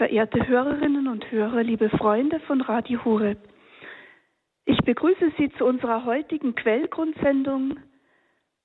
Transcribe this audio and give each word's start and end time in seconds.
Verehrte 0.00 0.48
Hörerinnen 0.48 1.08
und 1.08 1.30
Hörer, 1.30 1.62
liebe 1.62 1.90
Freunde 1.90 2.40
von 2.40 2.62
Radio 2.62 3.04
Horeb, 3.04 3.36
ich 4.64 4.78
begrüße 4.78 5.30
Sie 5.36 5.50
zu 5.58 5.66
unserer 5.66 6.06
heutigen 6.06 6.54
Quellgrundsendung 6.54 7.78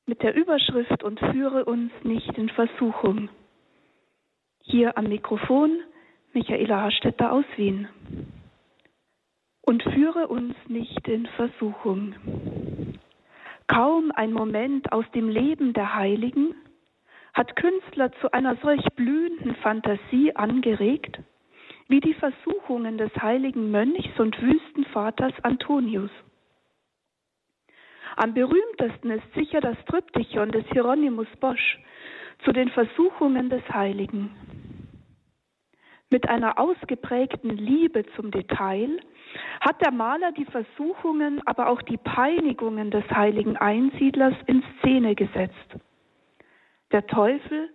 mit 0.05 0.23
der 0.23 0.33
Überschrift 0.33 1.03
und 1.03 1.19
führe 1.19 1.65
uns 1.65 1.91
nicht 2.03 2.37
in 2.37 2.47
Versuchung. 2.47 3.27
Hier 4.61 4.97
am 4.97 5.09
Mikrofon 5.09 5.77
Michaela 6.31 6.83
Hastetter 6.83 7.33
aus 7.33 7.44
Wien. 7.58 7.90
Und 9.60 9.83
führe 9.83 10.29
uns 10.29 10.56
nicht 10.70 11.06
in 11.06 11.26
Versuchung. 11.36 12.15
Kaum 13.67 14.13
ein 14.15 14.31
Moment 14.31 14.94
aus 14.94 15.04
dem 15.13 15.28
Leben 15.28 15.74
der 15.74 15.96
Heiligen 15.96 16.55
hat 17.36 17.55
Künstler 17.58 18.12
zu 18.22 18.31
einer 18.31 18.55
solch 18.63 18.84
blühenden 18.95 19.55
Fantasie 19.58 20.35
angeregt, 20.35 21.20
wie 21.90 21.99
die 21.99 22.13
Versuchungen 22.13 22.98
des 22.98 23.12
heiligen 23.21 23.70
Mönchs 23.71 24.17
und 24.17 24.41
Wüstenvaters 24.41 25.34
Antonius. 25.43 26.09
Am 28.16 28.34
berühmtesten 28.34 29.12
ist 29.12 29.34
sicher 29.35 29.59
das 29.59 29.76
Triptychon 29.85 30.52
des 30.52 30.66
Hieronymus 30.71 31.27
Bosch 31.41 31.77
zu 32.45 32.53
den 32.53 32.70
Versuchungen 32.70 33.49
des 33.49 33.63
Heiligen. 33.70 34.31
Mit 36.09 36.29
einer 36.29 36.57
ausgeprägten 36.57 37.49
Liebe 37.49 38.05
zum 38.15 38.31
Detail 38.31 39.02
hat 39.59 39.81
der 39.81 39.91
Maler 39.91 40.31
die 40.31 40.45
Versuchungen, 40.45 41.41
aber 41.45 41.67
auch 41.67 41.81
die 41.81 41.98
Peinigungen 41.98 42.91
des 42.91 43.04
heiligen 43.12 43.57
Einsiedlers 43.57 44.35
in 44.48 44.63
Szene 44.79 45.15
gesetzt. 45.15 45.76
Der 46.95 47.08
Teufel 47.08 47.70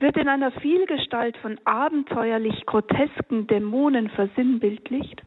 wird 0.00 0.16
in 0.16 0.26
einer 0.26 0.50
Vielgestalt 0.50 1.36
von 1.36 1.56
abenteuerlich 1.64 2.66
grotesken 2.66 3.46
Dämonen 3.46 4.10
versinnbildlicht, 4.10 5.22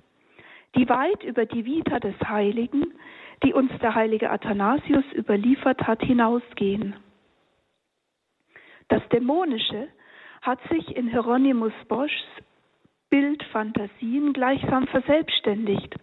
die 0.76 0.90
weit 0.90 1.24
über 1.24 1.46
die 1.46 1.64
Vita 1.64 2.02
des 2.02 2.16
Heiligen, 2.28 2.94
die 3.42 3.54
uns 3.54 3.72
der 3.80 3.96
heilige 3.96 4.30
Athanasius 4.30 5.06
überliefert 5.16 5.88
hat, 5.88 6.02
hinausgehen. 6.02 6.98
Das 8.90 9.08
Dämonische 9.08 9.88
hat 10.42 10.60
sich 10.70 10.94
in 10.98 11.08
Hieronymus 11.08 11.72
Boschs 11.88 12.26
Bildfantasien 13.10 14.34
gleichsam 14.34 14.86
verselbstständigt. 14.88 15.96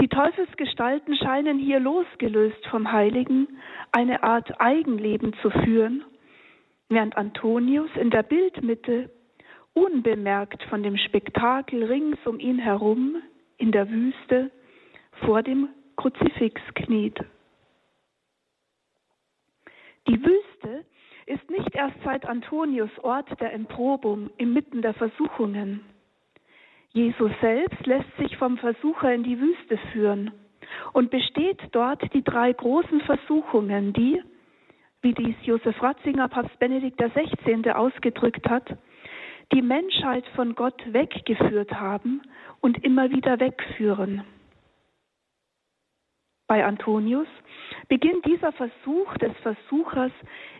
Die 0.00 0.08
Teufelsgestalten 0.08 1.16
scheinen 1.16 1.58
hier 1.58 1.80
losgelöst 1.80 2.64
vom 2.68 2.92
Heiligen 2.92 3.48
eine 3.90 4.22
Art 4.22 4.60
Eigenleben 4.60 5.34
zu 5.42 5.50
führen 5.50 6.04
während 6.90 7.16
Antonius 7.16 7.90
in 7.94 8.10
der 8.10 8.22
Bildmitte 8.22 9.10
unbemerkt 9.72 10.62
von 10.64 10.82
dem 10.82 10.96
Spektakel 10.96 11.84
rings 11.84 12.18
um 12.26 12.38
ihn 12.38 12.58
herum 12.58 13.16
in 13.56 13.72
der 13.72 13.88
Wüste 13.88 14.50
vor 15.24 15.42
dem 15.42 15.68
Kruzifix 15.96 16.60
kniet. 16.74 17.18
Die 20.08 20.20
Wüste 20.20 20.84
ist 21.26 21.48
nicht 21.48 21.74
erst 21.74 21.96
seit 22.04 22.26
Antonius 22.26 22.90
Ort 23.02 23.28
der 23.40 23.52
Emprobung 23.52 24.30
inmitten 24.36 24.82
der 24.82 24.94
Versuchungen. 24.94 25.82
Jesus 26.92 27.30
selbst 27.40 27.86
lässt 27.86 28.16
sich 28.18 28.36
vom 28.36 28.58
Versucher 28.58 29.14
in 29.14 29.22
die 29.22 29.38
Wüste 29.38 29.78
führen 29.92 30.32
und 30.92 31.10
besteht 31.10 31.60
dort 31.70 32.02
die 32.12 32.24
drei 32.24 32.52
großen 32.52 33.00
Versuchungen, 33.02 33.92
die, 33.92 34.20
wie 35.02 35.14
dies 35.14 35.36
Josef 35.42 35.82
Ratzinger, 35.82 36.28
Papst 36.28 36.58
Benedikt 36.58 36.98
XVI. 36.98 37.70
ausgedrückt 37.72 38.48
hat, 38.48 38.76
die 39.52 39.62
Menschheit 39.62 40.26
von 40.36 40.54
Gott 40.54 40.80
weggeführt 40.92 41.72
haben 41.72 42.22
und 42.60 42.84
immer 42.84 43.10
wieder 43.10 43.40
wegführen. 43.40 44.24
Bei 46.46 46.64
Antonius 46.64 47.28
beginnt 47.88 48.26
dieser 48.26 48.52
Versuch 48.52 49.16
des 49.18 49.32
Versuchers, 49.38 50.12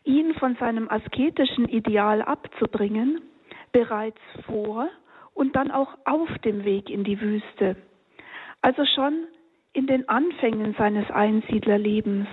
ihn 0.05 0.35
von 0.35 0.57
seinem 0.57 0.89
asketischen 0.89 1.69
Ideal 1.69 2.23
abzubringen, 2.23 3.21
bereits 3.73 4.21
vor 4.47 4.89
und 5.35 5.57
dann 5.57 5.71
auch 5.71 5.99
auf 6.05 6.29
dem 6.45 6.65
Weg 6.65 6.91
in 6.91 7.05
die 7.05 7.21
Wüste, 7.21 7.77
also 8.63 8.85
schon 8.95 9.27
in 9.73 9.87
den 9.87 10.09
Anfängen 10.09 10.75
seines 10.79 11.11
Einsiedlerlebens. 11.11 12.29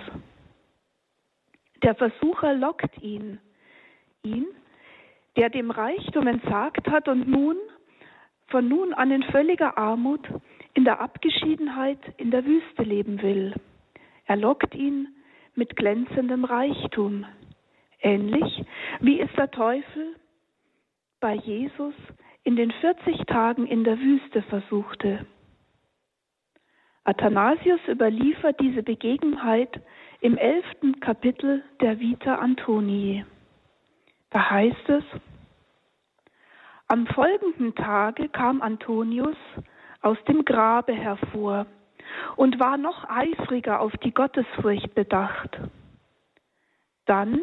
Der 1.82 1.94
Versucher 1.94 2.54
lockt 2.54 3.00
ihn, 3.02 3.38
ihn, 4.22 4.46
der 5.36 5.50
dem 5.50 5.70
Reichtum 5.70 6.26
entsagt 6.26 6.88
hat 6.90 7.08
und 7.08 7.28
nun 7.28 7.56
von 8.48 8.66
nun 8.66 8.94
an 8.94 9.10
in 9.10 9.22
völliger 9.24 9.76
Armut, 9.76 10.26
in 10.74 10.84
der 10.84 11.00
Abgeschiedenheit 11.00 12.00
in 12.16 12.30
der 12.30 12.44
Wüste 12.44 12.82
leben 12.82 13.22
will. 13.22 13.54
Er 14.26 14.36
lockt 14.36 14.74
ihn 14.74 15.08
mit 15.54 15.76
glänzendem 15.76 16.44
Reichtum, 16.44 17.26
ähnlich 18.00 18.64
wie 19.00 19.20
es 19.20 19.30
der 19.36 19.50
Teufel 19.50 20.16
bei 21.20 21.34
Jesus 21.34 21.94
in 22.44 22.56
den 22.56 22.70
40 22.70 23.26
Tagen 23.26 23.66
in 23.66 23.84
der 23.84 23.98
Wüste 23.98 24.42
versuchte. 24.42 25.26
Athanasius 27.04 27.80
überliefert 27.88 28.60
diese 28.60 28.82
Begebenheit 28.82 29.80
im 30.20 30.36
elften 30.36 31.00
Kapitel 31.00 31.62
der 31.80 32.00
Vita 32.00 32.36
Antonii. 32.36 33.24
Da 34.30 34.50
heißt 34.50 34.88
es, 34.88 35.04
am 36.88 37.06
folgenden 37.06 37.74
Tage 37.74 38.28
kam 38.28 38.62
Antonius 38.62 39.36
aus 40.00 40.18
dem 40.26 40.44
Grabe 40.44 40.92
hervor 40.92 41.66
und 42.36 42.58
war 42.58 42.78
noch 42.78 43.08
eifriger 43.08 43.80
auf 43.80 43.92
die 43.98 44.12
Gottesfurcht 44.12 44.94
bedacht. 44.94 45.58
Dann 47.04 47.40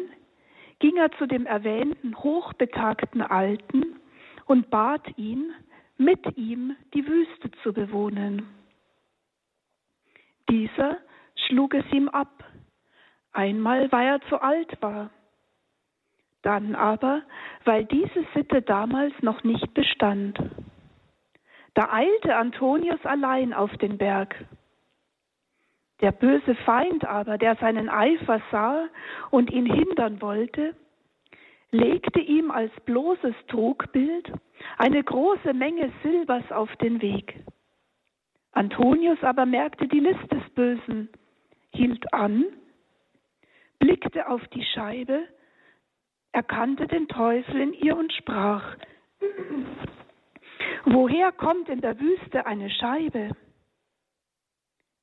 ging 0.78 0.96
er 0.96 1.10
zu 1.12 1.26
dem 1.26 1.46
erwähnten 1.46 2.16
hochbetagten 2.16 3.22
Alten 3.22 4.00
und 4.46 4.68
bat 4.70 5.16
ihn, 5.16 5.52
mit 5.96 6.36
ihm 6.36 6.76
die 6.92 7.06
Wüste 7.06 7.50
zu 7.62 7.72
bewohnen. 7.72 8.46
Dieser 10.50 10.98
schlug 11.34 11.72
es 11.74 11.90
ihm 11.90 12.08
ab 12.10 12.44
Einmal, 13.36 13.92
weil 13.92 14.06
er 14.06 14.20
zu 14.30 14.40
alt 14.40 14.80
war. 14.80 15.10
Dann 16.40 16.74
aber, 16.74 17.20
weil 17.64 17.84
diese 17.84 18.24
Sitte 18.34 18.62
damals 18.62 19.12
noch 19.20 19.44
nicht 19.44 19.74
bestand. 19.74 20.38
Da 21.74 21.92
eilte 21.92 22.34
Antonius 22.34 23.04
allein 23.04 23.52
auf 23.52 23.70
den 23.76 23.98
Berg. 23.98 24.34
Der 26.00 26.12
böse 26.12 26.54
Feind 26.64 27.04
aber, 27.04 27.36
der 27.36 27.56
seinen 27.56 27.90
Eifer 27.90 28.40
sah 28.50 28.86
und 29.30 29.50
ihn 29.50 29.66
hindern 29.66 30.22
wollte, 30.22 30.74
legte 31.70 32.20
ihm 32.20 32.50
als 32.50 32.72
bloßes 32.86 33.34
Trugbild 33.48 34.32
eine 34.78 35.04
große 35.04 35.52
Menge 35.52 35.92
Silbers 36.02 36.50
auf 36.52 36.74
den 36.76 37.02
Weg. 37.02 37.34
Antonius 38.52 39.22
aber 39.22 39.44
merkte 39.44 39.88
die 39.88 40.00
List 40.00 40.32
des 40.32 40.48
Bösen, 40.54 41.10
hielt 41.74 42.14
an 42.14 42.46
blickte 43.78 44.28
auf 44.28 44.46
die 44.48 44.64
Scheibe, 44.64 45.26
erkannte 46.32 46.86
den 46.86 47.08
Teufel 47.08 47.60
in 47.60 47.72
ihr 47.72 47.96
und 47.96 48.12
sprach, 48.12 48.76
Woher 50.84 51.32
kommt 51.32 51.68
in 51.68 51.80
der 51.80 51.98
Wüste 51.98 52.46
eine 52.46 52.70
Scheibe? 52.70 53.30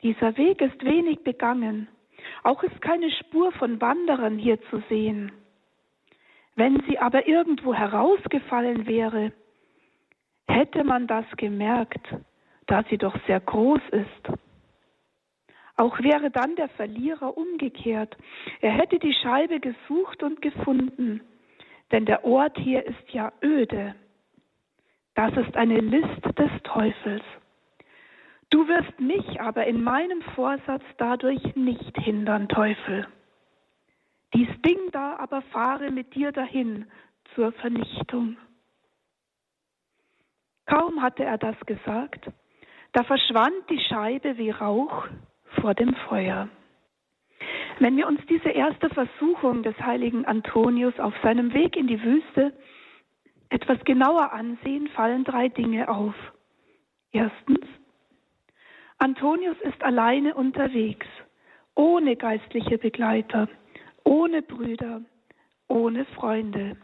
Dieser 0.01 0.37
Weg 0.37 0.61
ist 0.61 0.83
wenig 0.83 1.23
begangen, 1.23 1.87
auch 2.43 2.63
ist 2.63 2.81
keine 2.81 3.11
Spur 3.11 3.51
von 3.53 3.81
Wanderern 3.81 4.37
hier 4.37 4.61
zu 4.69 4.81
sehen. 4.89 5.31
Wenn 6.55 6.81
sie 6.87 6.99
aber 6.99 7.27
irgendwo 7.27 7.73
herausgefallen 7.73 8.85
wäre, 8.85 9.31
hätte 10.47 10.83
man 10.83 11.07
das 11.07 11.25
gemerkt, 11.37 12.07
da 12.67 12.83
sie 12.89 12.97
doch 12.97 13.15
sehr 13.25 13.39
groß 13.39 13.81
ist. 13.91 14.39
Auch 15.75 15.99
wäre 15.99 16.29
dann 16.29 16.55
der 16.55 16.69
Verlierer 16.69 17.35
umgekehrt. 17.35 18.15
Er 18.61 18.71
hätte 18.71 18.99
die 18.99 19.13
Scheibe 19.13 19.59
gesucht 19.59 20.21
und 20.21 20.41
gefunden, 20.41 21.21
denn 21.91 22.05
der 22.05 22.23
Ort 22.25 22.57
hier 22.57 22.85
ist 22.85 23.09
ja 23.09 23.31
öde. 23.41 23.95
Das 25.15 25.35
ist 25.35 25.55
eine 25.55 25.79
List 25.79 26.37
des 26.37 26.51
Teufels. 26.63 27.23
Du 28.49 28.67
wirst 28.67 28.99
mich 28.99 29.41
aber 29.41 29.65
in 29.65 29.83
meinem 29.83 30.21
Vorsatz 30.35 30.83
dadurch 30.97 31.55
nicht 31.55 31.97
hindern, 31.97 32.47
Teufel. 32.49 33.07
Dies 34.35 34.49
Ding 34.63 34.79
da 34.91 35.15
aber 35.17 35.41
fahre 35.41 35.91
mit 35.91 36.13
dir 36.13 36.31
dahin 36.31 36.85
zur 37.33 37.51
Vernichtung. 37.53 38.37
Kaum 40.65 41.01
hatte 41.01 41.23
er 41.23 41.37
das 41.37 41.59
gesagt, 41.65 42.29
da 42.93 43.03
verschwand 43.03 43.69
die 43.69 43.79
Scheibe 43.79 44.37
wie 44.37 44.51
Rauch 44.51 45.07
vor 45.61 45.73
dem 45.73 45.95
Feuer. 46.07 46.49
Wenn 47.79 47.97
wir 47.97 48.07
uns 48.07 48.21
diese 48.27 48.49
erste 48.49 48.89
Versuchung 48.89 49.63
des 49.63 49.77
heiligen 49.79 50.25
Antonius 50.25 50.99
auf 50.99 51.13
seinem 51.23 51.53
Weg 51.53 51.75
in 51.75 51.87
die 51.87 52.01
Wüste 52.01 52.53
etwas 53.49 53.83
genauer 53.85 54.31
ansehen, 54.31 54.87
fallen 54.89 55.23
drei 55.23 55.49
Dinge 55.49 55.89
auf. 55.89 56.15
Erstens, 57.11 57.65
Antonius 58.97 59.57
ist 59.61 59.83
alleine 59.83 60.33
unterwegs, 60.33 61.07
ohne 61.75 62.15
geistliche 62.15 62.77
Begleiter, 62.77 63.47
ohne 64.03 64.41
Brüder, 64.41 65.01
ohne 65.67 66.05
Freunde. 66.05 66.77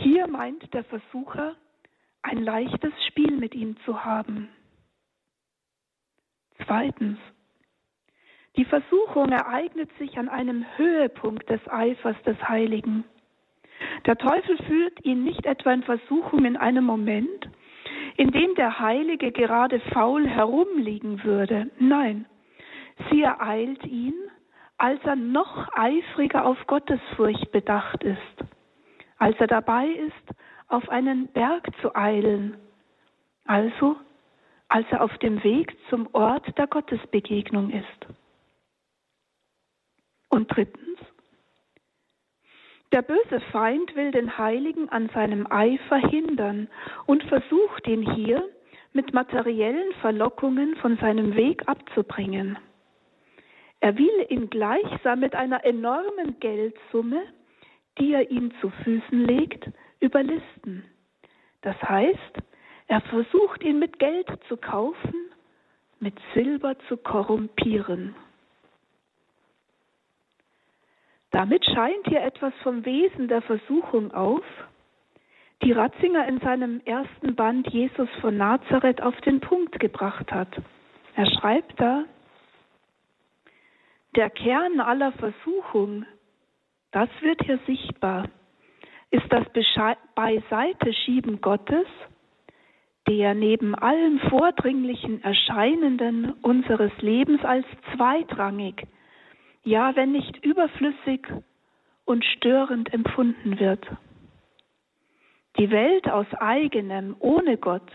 Hier 0.00 0.26
meint 0.28 0.72
der 0.74 0.84
Versucher, 0.84 1.56
ein 2.22 2.42
leichtes 2.42 2.92
Spiel 3.06 3.36
mit 3.36 3.54
ihm 3.54 3.76
zu 3.84 4.04
haben. 4.04 4.48
Zweitens, 6.64 7.18
die 8.56 8.64
Versuchung 8.64 9.30
ereignet 9.30 9.90
sich 9.98 10.18
an 10.18 10.28
einem 10.28 10.64
Höhepunkt 10.76 11.48
des 11.50 11.60
Eifers 11.68 12.16
des 12.24 12.36
Heiligen. 12.48 13.04
Der 14.06 14.16
Teufel 14.16 14.56
führt 14.64 15.04
ihn 15.04 15.24
nicht 15.24 15.44
etwa 15.44 15.72
in 15.72 15.82
Versuchung 15.82 16.44
in 16.44 16.56
einem 16.56 16.84
Moment, 16.84 17.50
in 18.16 18.30
dem 18.30 18.54
der 18.54 18.78
Heilige 18.78 19.30
gerade 19.32 19.80
faul 19.92 20.26
herumliegen 20.26 21.22
würde. 21.22 21.70
Nein, 21.78 22.24
sie 23.10 23.22
ereilt 23.22 23.84
ihn, 23.84 24.14
als 24.78 25.02
er 25.04 25.16
noch 25.16 25.68
eifriger 25.74 26.46
auf 26.46 26.66
Gottesfurcht 26.66 27.50
bedacht 27.52 28.02
ist, 28.02 28.44
als 29.18 29.38
er 29.38 29.46
dabei 29.46 29.86
ist, 29.88 30.38
auf 30.68 30.88
einen 30.88 31.28
Berg 31.28 31.68
zu 31.80 31.94
eilen, 31.94 32.56
also 33.44 33.96
als 34.68 34.86
er 34.90 35.02
auf 35.02 35.16
dem 35.18 35.42
Weg 35.44 35.76
zum 35.90 36.08
Ort 36.12 36.56
der 36.58 36.66
Gottesbegegnung 36.66 37.70
ist. 37.70 38.06
Und 40.28 40.48
drittens, 40.54 40.98
der 42.92 43.02
böse 43.02 43.40
Feind 43.52 43.94
will 43.96 44.10
den 44.10 44.38
Heiligen 44.38 44.88
an 44.88 45.08
seinem 45.10 45.46
Eifer 45.50 45.96
hindern 45.96 46.68
und 47.06 47.22
versucht 47.24 47.86
ihn 47.86 48.14
hier 48.14 48.48
mit 48.92 49.12
materiellen 49.12 49.92
Verlockungen 50.00 50.76
von 50.76 50.96
seinem 50.98 51.36
Weg 51.36 51.68
abzubringen. 51.68 52.58
Er 53.80 53.96
will 53.98 54.26
ihn 54.30 54.48
gleichsam 54.48 55.20
mit 55.20 55.34
einer 55.34 55.64
enormen 55.64 56.40
Geldsumme, 56.40 57.22
die 57.98 58.14
er 58.14 58.30
ihm 58.30 58.52
zu 58.60 58.70
Füßen 58.70 59.24
legt, 59.24 59.68
überlisten. 60.00 60.84
Das 61.62 61.76
heißt, 61.82 62.38
er 62.88 63.00
versucht 63.02 63.62
ihn 63.64 63.78
mit 63.78 63.98
Geld 63.98 64.28
zu 64.48 64.56
kaufen, 64.56 65.14
mit 65.98 66.14
Silber 66.34 66.78
zu 66.88 66.96
korrumpieren. 66.96 68.14
Damit 71.30 71.64
scheint 71.64 72.06
hier 72.06 72.22
etwas 72.22 72.54
vom 72.62 72.84
Wesen 72.84 73.28
der 73.28 73.42
Versuchung 73.42 74.12
auf, 74.12 74.44
die 75.62 75.72
Ratzinger 75.72 76.28
in 76.28 76.38
seinem 76.40 76.80
ersten 76.84 77.34
Band 77.34 77.68
Jesus 77.68 78.08
von 78.20 78.36
Nazareth 78.36 79.02
auf 79.02 79.18
den 79.22 79.40
Punkt 79.40 79.80
gebracht 79.80 80.30
hat. 80.30 80.48
Er 81.14 81.26
schreibt 81.26 81.80
da, 81.80 82.04
der 84.14 84.30
Kern 84.30 84.80
aller 84.80 85.12
Versuchung, 85.12 86.06
das 86.92 87.08
wird 87.20 87.42
hier 87.42 87.58
sichtbar, 87.66 88.28
ist 89.10 89.26
das 89.30 89.44
Beiseiteschieben 90.14 91.40
Gottes, 91.40 91.86
der 93.08 93.34
neben 93.34 93.74
allem 93.74 94.18
vordringlichen 94.28 95.22
Erscheinenden 95.22 96.32
unseres 96.42 96.92
Lebens 97.00 97.44
als 97.44 97.66
zweitrangig 97.94 98.86
ja, 99.66 99.96
wenn 99.96 100.12
nicht 100.12 100.44
überflüssig 100.44 101.26
und 102.04 102.24
störend 102.24 102.94
empfunden 102.94 103.58
wird. 103.58 103.84
Die 105.58 105.70
Welt 105.70 106.08
aus 106.08 106.26
eigenem, 106.34 107.16
ohne 107.18 107.58
Gott, 107.58 107.90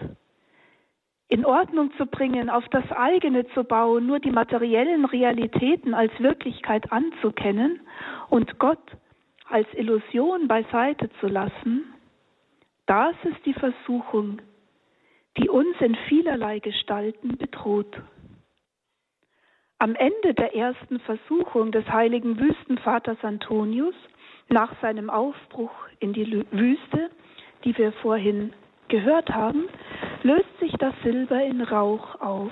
in 1.30 1.46
Ordnung 1.46 1.94
zu 1.96 2.06
bringen, 2.06 2.50
auf 2.50 2.68
das 2.70 2.84
eigene 2.92 3.48
zu 3.54 3.64
bauen, 3.64 4.06
nur 4.06 4.20
die 4.20 4.32
materiellen 4.32 5.06
Realitäten 5.06 5.94
als 5.94 6.12
Wirklichkeit 6.20 6.92
anzukennen 6.92 7.80
und 8.30 8.60
Gott 8.60 8.84
als 9.48 9.68
Illusion 9.74 10.50
beiseite 10.50 11.10
zu 11.22 11.28
lassen, 11.28 11.86
das 12.86 13.16
ist 13.24 13.46
die 13.46 13.54
Versuchung, 13.54 14.42
die 15.38 15.50
uns 15.50 15.80
in 15.80 15.96
vielerlei 16.08 16.60
Gestalten 16.60 17.38
bedroht. 17.38 18.02
Am 19.80 19.96
Ende 19.96 20.34
der 20.34 20.56
ersten 20.56 21.00
Versuchung 21.00 21.72
des 21.72 21.88
heiligen 21.88 22.40
Wüstenvaters 22.40 23.18
Antonius 23.24 23.96
nach 24.50 24.80
seinem 24.82 25.10
Aufbruch 25.10 25.72
in 26.00 26.14
die 26.14 26.46
Wüste, 26.52 27.10
die 27.64 27.76
wir 27.78 27.92
vorhin 27.94 28.54
gehört 28.90 29.30
haben, 29.30 29.68
löst 30.24 30.60
sich 30.60 30.74
das 30.74 30.94
Silber 31.04 31.42
in 31.44 31.62
Rauch 31.62 32.20
auf. 32.22 32.52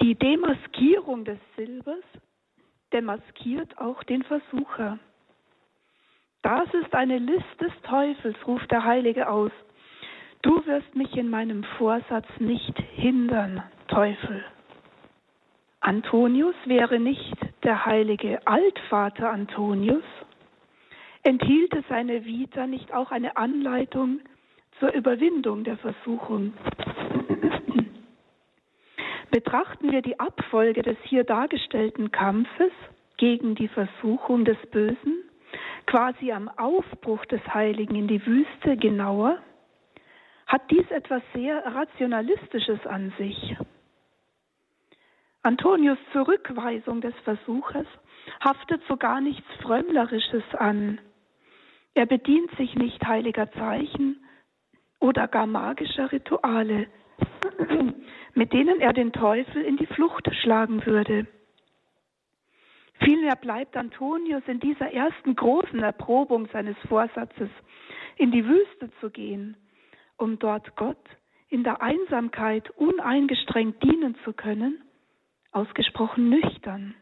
Die 0.00 0.14
Demaskierung 0.14 1.24
des 1.24 1.38
Silbers 1.56 2.04
demaskiert 2.92 3.76
auch 3.78 4.02
den 4.04 4.22
Versucher. 4.22 4.98
Das 6.42 6.72
ist 6.72 6.94
eine 6.94 7.18
List 7.18 7.60
des 7.60 7.72
Teufels, 7.82 8.36
ruft 8.46 8.70
der 8.70 8.84
Heilige 8.84 9.28
aus. 9.28 9.50
Du 10.42 10.64
wirst 10.66 10.94
mich 10.94 11.16
in 11.16 11.30
meinem 11.30 11.64
Vorsatz 11.78 12.28
nicht 12.38 12.78
hindern, 12.94 13.62
Teufel. 13.88 14.44
Antonius 15.80 16.54
wäre 16.64 17.00
nicht 17.00 17.36
der 17.64 17.86
heilige 17.86 18.46
Altvater 18.46 19.30
Antonius, 19.30 20.04
enthielte 21.22 21.82
seine 21.88 22.24
Vita 22.24 22.66
nicht 22.66 22.92
auch 22.92 23.10
eine 23.10 23.36
Anleitung 23.36 24.20
zur 24.78 24.92
Überwindung 24.92 25.64
der 25.64 25.76
Versuchung. 25.78 26.52
Betrachten 29.30 29.90
wir 29.90 30.02
die 30.02 30.18
Abfolge 30.20 30.82
des 30.82 30.96
hier 31.04 31.24
dargestellten 31.24 32.10
Kampfes 32.12 32.72
gegen 33.16 33.54
die 33.54 33.68
Versuchung 33.68 34.44
des 34.44 34.58
Bösen, 34.70 35.24
quasi 35.86 36.32
am 36.32 36.48
Aufbruch 36.48 37.24
des 37.26 37.40
Heiligen 37.52 37.96
in 37.96 38.08
die 38.08 38.24
Wüste 38.24 38.76
genauer, 38.76 39.38
hat 40.48 40.70
dies 40.70 40.90
etwas 40.90 41.22
sehr 41.34 41.64
Rationalistisches 41.64 42.84
an 42.86 43.12
sich. 43.18 43.56
Antonius 45.42 45.98
Zurückweisung 46.12 47.00
des 47.00 47.14
Versuches 47.22 47.86
haftet 48.40 48.82
so 48.88 48.96
gar 48.96 49.20
nichts 49.20 49.46
Frömmlerisches 49.62 50.42
an. 50.54 51.00
Er 51.94 52.06
bedient 52.06 52.50
sich 52.56 52.74
nicht 52.74 53.06
heiliger 53.06 53.50
Zeichen 53.52 54.24
oder 55.00 55.28
gar 55.28 55.46
magischer 55.46 56.10
Rituale, 56.10 56.88
mit 58.34 58.52
denen 58.52 58.80
er 58.80 58.92
den 58.92 59.12
Teufel 59.12 59.62
in 59.62 59.76
die 59.76 59.86
Flucht 59.86 60.28
schlagen 60.42 60.84
würde. 60.86 61.26
Vielmehr 63.00 63.36
bleibt 63.36 63.76
Antonius 63.76 64.42
in 64.46 64.60
dieser 64.60 64.92
ersten 64.92 65.36
großen 65.36 65.80
Erprobung 65.80 66.48
seines 66.52 66.76
Vorsatzes, 66.88 67.50
in 68.16 68.32
die 68.32 68.44
Wüste 68.44 68.90
zu 69.00 69.10
gehen, 69.10 69.56
um 70.18 70.38
dort 70.38 70.76
Gott 70.76 70.98
in 71.48 71.64
der 71.64 71.80
Einsamkeit 71.80 72.68
uneingestrengt 72.70 73.82
dienen 73.82 74.14
zu 74.24 74.34
können 74.34 74.82
ausgesprochen 75.52 76.28
nüchtern. 76.28 76.94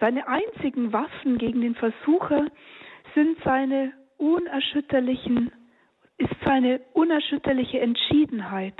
Seine 0.00 0.28
einzigen 0.28 0.92
Waffen 0.92 1.38
gegen 1.38 1.60
den 1.60 1.74
Versucher 1.74 2.46
sind 3.14 3.38
seine 3.44 3.92
unerschütterlichen, 4.18 5.52
ist 6.18 6.34
seine 6.44 6.80
unerschütterliche 6.92 7.80
Entschiedenheit, 7.80 8.74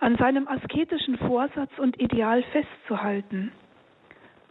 an 0.00 0.16
seinem 0.16 0.48
asketischen 0.48 1.18
Vorsatz 1.18 1.70
und 1.78 2.00
Ideal 2.00 2.42
festzuhalten. 2.44 3.52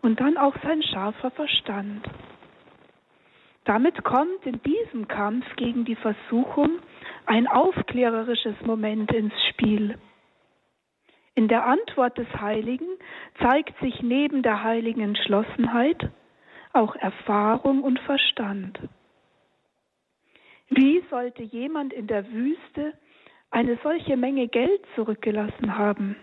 Und 0.02 0.20
dann 0.20 0.38
auch 0.38 0.56
sein 0.64 0.84
scharfer 0.84 1.32
Verstand. 1.32 2.08
Damit 3.64 4.04
kommt 4.04 4.46
in 4.46 4.62
diesem 4.62 5.08
Kampf 5.08 5.46
gegen 5.56 5.86
die 5.86 5.96
Versuchung 5.96 6.80
ein 7.25 7.48
aufklärerisches 7.48 8.56
Moment 8.62 9.12
ins 9.12 9.34
Spiel. 9.50 9.98
In 11.36 11.48
der 11.48 11.65
Antwort 11.65 12.18
des 12.18 12.27
Heiligen 12.39 12.88
zeigt 13.39 13.77
sich 13.80 14.01
neben 14.01 14.44
der 14.44 14.63
heiligen 14.63 15.01
Entschlossenheit 15.01 16.12
auch 16.74 16.96
Erfahrung 16.96 17.84
und 17.84 18.00
Verstand. 18.00 18.80
Wie 20.70 21.03
sollte 21.10 21.44
jemand 21.44 21.94
in 21.94 22.08
der 22.08 22.32
Wüste 22.32 22.94
eine 23.51 23.77
solche 23.84 24.18
Menge 24.18 24.48
Geld 24.48 24.82
zurückgelassen 24.96 25.77
haben? 25.77 26.15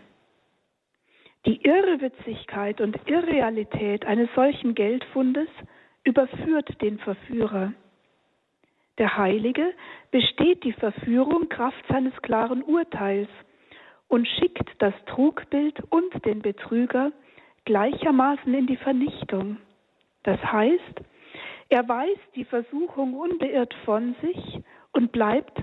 Die 1.47 1.63
Irrwitzigkeit 1.63 2.81
und 2.81 2.99
Irrealität 3.07 4.05
eines 4.05 4.29
solchen 4.35 4.75
Geldfundes 4.75 5.49
überführt 6.05 6.81
den 6.83 6.99
Verführer. 6.99 7.73
Der 9.01 9.17
Heilige 9.17 9.73
besteht 10.11 10.63
die 10.63 10.75
Verführung 10.75 11.49
Kraft 11.49 11.83
seines 11.89 12.13
klaren 12.21 12.63
Urteils 12.63 13.31
und 14.09 14.29
schickt 14.29 14.69
das 14.79 14.93
Trugbild 15.07 15.83
und 15.89 16.27
den 16.27 16.43
Betrüger 16.43 17.11
gleichermaßen 17.65 18.53
in 18.53 18.67
die 18.67 18.77
Vernichtung. 18.77 19.57
Das 20.23 20.39
heißt, 20.45 21.01
Er 21.71 21.89
weist 21.89 22.29
die 22.35 22.45
Versuchung 22.45 23.15
unbeirrt 23.15 23.73
von 23.87 24.15
sich 24.21 24.61
und 24.93 25.13
bleibt 25.13 25.63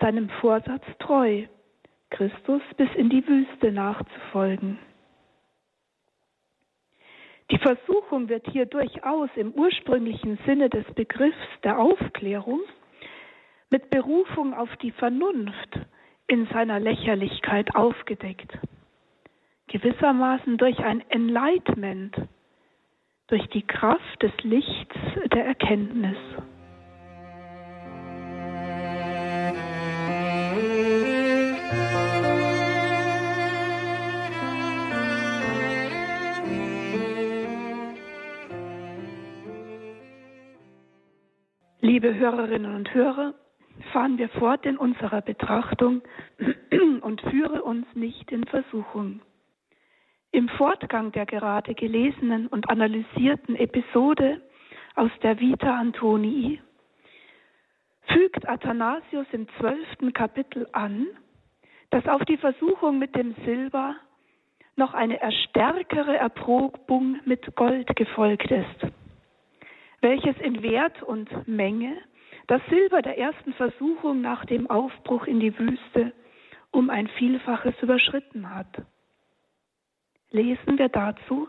seinem 0.00 0.28
Vorsatz 0.40 0.84
treu, 0.98 1.44
Christus 2.10 2.62
bis 2.76 2.88
in 2.96 3.10
die 3.10 3.24
Wüste 3.28 3.70
nachzufolgen. 3.70 4.78
Die 7.50 7.58
Versuchung 7.58 8.28
wird 8.28 8.46
hier 8.48 8.66
durchaus 8.66 9.28
im 9.34 9.52
ursprünglichen 9.52 10.38
Sinne 10.46 10.70
des 10.70 10.84
Begriffs 10.94 11.36
der 11.64 11.78
Aufklärung 11.78 12.60
mit 13.70 13.90
Berufung 13.90 14.54
auf 14.54 14.68
die 14.76 14.92
Vernunft 14.92 15.80
in 16.28 16.46
seiner 16.46 16.78
Lächerlichkeit 16.78 17.74
aufgedeckt. 17.74 18.56
Gewissermaßen 19.66 20.58
durch 20.58 20.78
ein 20.78 21.02
Enlightenment, 21.10 22.16
durch 23.28 23.46
die 23.48 23.66
Kraft 23.66 24.22
des 24.22 24.32
Lichts 24.42 24.96
der 25.32 25.46
Erkenntnis. 25.46 26.16
Liebe 41.90 42.14
Hörerinnen 42.14 42.76
und 42.76 42.94
Hörer, 42.94 43.34
fahren 43.92 44.16
wir 44.16 44.28
fort 44.28 44.64
in 44.64 44.76
unserer 44.76 45.22
Betrachtung 45.22 46.02
und 47.00 47.20
führe 47.22 47.64
uns 47.64 47.84
nicht 47.94 48.30
in 48.30 48.44
Versuchung. 48.44 49.22
Im 50.30 50.48
Fortgang 50.50 51.10
der 51.10 51.26
gerade 51.26 51.74
gelesenen 51.74 52.46
und 52.46 52.70
analysierten 52.70 53.56
Episode 53.56 54.40
aus 54.94 55.10
der 55.24 55.40
Vita 55.40 55.80
Antonii 55.80 56.60
fügt 58.02 58.48
Athanasius 58.48 59.26
im 59.32 59.48
zwölften 59.58 60.12
Kapitel 60.12 60.68
an, 60.70 61.08
dass 61.90 62.06
auf 62.06 62.24
die 62.24 62.36
Versuchung 62.36 63.00
mit 63.00 63.16
dem 63.16 63.34
Silber 63.44 63.96
noch 64.76 64.94
eine 64.94 65.20
erstärkere 65.20 66.16
Erprobung 66.16 67.18
mit 67.24 67.56
Gold 67.56 67.96
gefolgt 67.96 68.52
ist, 68.52 68.92
welches 70.00 70.36
in 70.38 70.62
Wert 70.62 71.02
und 71.02 71.48
Menge 71.48 71.96
das 72.46 72.60
Silber 72.68 73.02
der 73.02 73.18
ersten 73.18 73.52
Versuchung 73.54 74.20
nach 74.20 74.44
dem 74.44 74.68
Aufbruch 74.68 75.26
in 75.26 75.40
die 75.40 75.56
Wüste 75.58 76.12
um 76.72 76.90
ein 76.90 77.08
Vielfaches 77.08 77.74
überschritten 77.80 78.54
hat. 78.54 78.82
Lesen 80.30 80.78
wir 80.78 80.88
dazu 80.88 81.48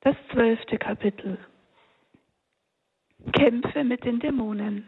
das 0.00 0.16
zwölfte 0.32 0.78
Kapitel. 0.78 1.38
Kämpfe 3.32 3.84
mit 3.84 4.04
den 4.04 4.18
Dämonen. 4.18 4.86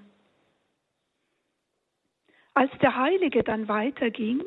Als 2.54 2.70
der 2.80 2.96
Heilige 2.96 3.42
dann 3.42 3.68
weiterging, 3.68 4.42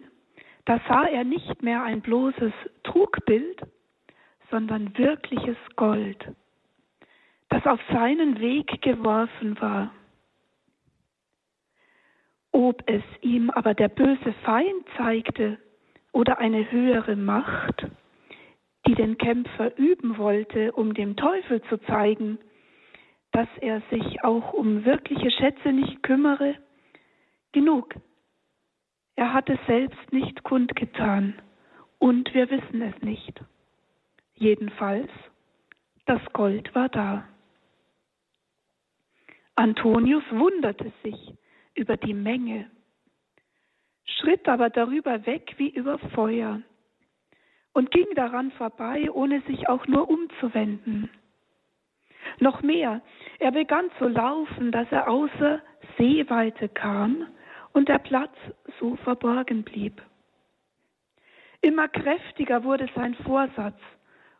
da 0.65 0.79
sah 0.87 1.05
er 1.05 1.23
nicht 1.23 1.61
mehr 1.61 1.83
ein 1.83 2.01
bloßes 2.01 2.53
Trugbild, 2.83 3.61
sondern 4.49 4.97
wirkliches 4.97 5.57
Gold, 5.75 6.35
das 7.55 7.65
auf 7.67 7.79
seinen 7.89 8.41
Weg 8.41 8.81
geworfen 8.81 9.59
war. 9.61 9.93
Ob 12.51 12.83
es 12.85 13.01
ihm 13.21 13.49
aber 13.49 13.73
der 13.73 13.87
böse 13.87 14.33
Feind 14.43 14.85
zeigte 14.97 15.57
oder 16.11 16.37
eine 16.37 16.69
höhere 16.69 17.15
Macht, 17.15 17.87
die 18.85 18.95
den 18.95 19.17
Kämpfer 19.17 19.77
üben 19.77 20.17
wollte, 20.17 20.73
um 20.73 20.93
dem 20.93 21.15
Teufel 21.15 21.61
zu 21.69 21.77
zeigen, 21.85 22.39
dass 23.31 23.47
er 23.61 23.81
sich 23.89 24.21
auch 24.25 24.51
um 24.51 24.83
wirkliche 24.83 25.31
Schätze 25.31 25.71
nicht 25.71 26.03
kümmere, 26.03 26.55
genug. 27.53 27.95
Er 29.15 29.31
hat 29.31 29.49
es 29.49 29.59
selbst 29.65 30.11
nicht 30.11 30.43
kundgetan 30.43 31.35
und 31.99 32.33
wir 32.33 32.49
wissen 32.49 32.81
es 32.81 33.01
nicht. 33.01 33.41
Jedenfalls, 34.33 35.09
das 36.05 36.21
Gold 36.33 36.75
war 36.75 36.89
da. 36.89 37.29
Antonius 39.55 40.23
wunderte 40.31 40.91
sich, 41.03 41.33
über 41.75 41.97
die 41.97 42.13
Menge, 42.13 42.69
schritt 44.05 44.47
aber 44.47 44.69
darüber 44.69 45.25
weg 45.25 45.55
wie 45.57 45.69
über 45.69 45.99
Feuer 46.13 46.61
und 47.73 47.91
ging 47.91 48.07
daran 48.15 48.51
vorbei, 48.51 49.11
ohne 49.11 49.41
sich 49.41 49.67
auch 49.67 49.85
nur 49.87 50.09
umzuwenden. 50.09 51.09
Noch 52.39 52.61
mehr, 52.61 53.01
er 53.39 53.51
begann 53.51 53.91
zu 53.99 54.07
laufen, 54.07 54.71
dass 54.71 54.91
er 54.91 55.09
außer 55.09 55.61
Sehweite 55.97 56.69
kam 56.69 57.27
und 57.73 57.89
der 57.89 57.99
Platz 57.99 58.35
so 58.79 58.95
verborgen 58.97 59.63
blieb. 59.63 60.01
Immer 61.61 61.87
kräftiger 61.87 62.63
wurde 62.63 62.89
sein 62.95 63.15
Vorsatz 63.25 63.79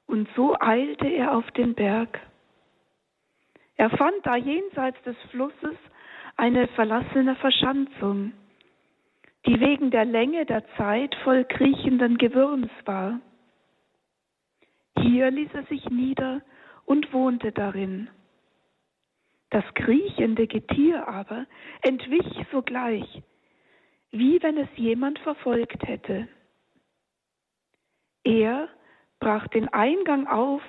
und 0.08 0.28
so 0.36 0.56
eilte 0.60 1.08
er 1.08 1.36
auf 1.36 1.50
den 1.52 1.74
Berg. 1.74 2.20
Er 3.78 3.90
fand 3.90 4.26
da 4.26 4.36
jenseits 4.36 5.02
des 5.04 5.18
Flusses 5.32 5.76
eine 6.38 6.68
verlassene 6.70 7.36
Verschanzung, 7.36 8.34
die 9.46 9.60
wegen 9.60 9.92
der 9.92 10.06
Länge 10.06 10.46
der 10.46 10.66
Zeit 10.76 11.14
voll 11.24 11.46
kriechenden 11.46 12.18
Gewürms 12.18 12.72
war. 12.86 13.20
Hier 15.00 15.30
ließ 15.30 15.50
er 15.54 15.64
sich 15.66 15.90
nieder 15.90 16.42
und 16.86 17.12
wohnte 17.14 17.52
darin. 17.52 18.10
Das 19.50 19.64
kriechende 19.74 20.48
Getier 20.48 21.08
aber 21.08 21.46
entwich 21.82 22.26
sogleich, 22.52 23.22
wie 24.12 24.42
wenn 24.42 24.58
es 24.58 24.70
jemand 24.76 25.20
verfolgt 25.20 25.88
hätte. 25.88 26.28
Er 28.24 28.70
brach 29.20 29.48
den 29.50 29.68
Eingang 29.70 30.28
auf 30.28 30.62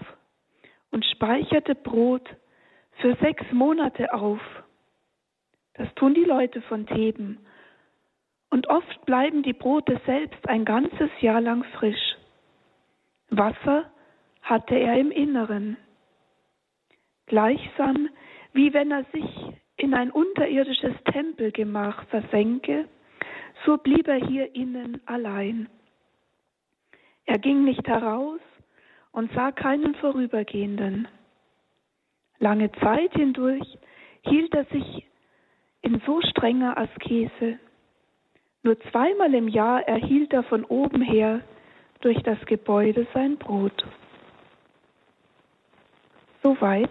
und 0.90 1.04
speicherte 1.06 1.75
Brot 1.75 2.28
für 3.00 3.17
sechs 3.17 3.45
Monate 3.53 4.12
auf 4.12 4.41
das 5.76 5.93
tun 5.95 6.15
die 6.15 6.25
Leute 6.25 6.62
von 6.62 6.87
Theben. 6.87 7.38
Und 8.50 8.69
oft 8.69 9.05
bleiben 9.05 9.43
die 9.43 9.53
Brote 9.53 10.00
selbst 10.07 10.49
ein 10.49 10.65
ganzes 10.65 11.11
Jahr 11.21 11.41
lang 11.41 11.65
frisch. 11.79 12.17
Wasser 13.29 13.91
hatte 14.41 14.75
er 14.76 14.99
im 14.99 15.11
Inneren. 15.11 15.76
Gleichsam 17.26 18.09
wie 18.53 18.73
wenn 18.73 18.91
er 18.91 19.05
sich 19.12 19.29
in 19.76 19.93
ein 19.93 20.11
unterirdisches 20.11 20.95
Tempelgemach 21.12 22.07
versenke, 22.07 22.88
so 23.67 23.76
blieb 23.76 24.09
er 24.09 24.26
hier 24.26 24.55
innen 24.55 25.03
allein. 25.05 25.69
Er 27.26 27.38
ging 27.38 27.65
nicht 27.65 27.87
heraus 27.87 28.41
und 29.12 29.31
sah 29.35 29.53
keinen 29.53 29.95
Vorübergehenden. 29.97 31.07
Lange 32.38 32.71
Zeit 32.73 33.12
hindurch 33.12 33.78
hielt 34.23 34.55
er 34.55 34.64
sich 34.66 35.07
in 35.83 36.00
so 36.05 36.21
strenger 36.21 36.76
Askese. 36.76 37.59
Nur 38.62 38.78
zweimal 38.90 39.33
im 39.35 39.49
Jahr 39.49 39.83
erhielt 39.87 40.33
er 40.33 40.43
von 40.43 40.64
oben 40.64 41.00
her 41.00 41.40
durch 42.00 42.23
das 42.23 42.38
Gebäude 42.47 43.07
sein 43.14 43.37
Brot. 43.37 43.87
Soweit 46.43 46.90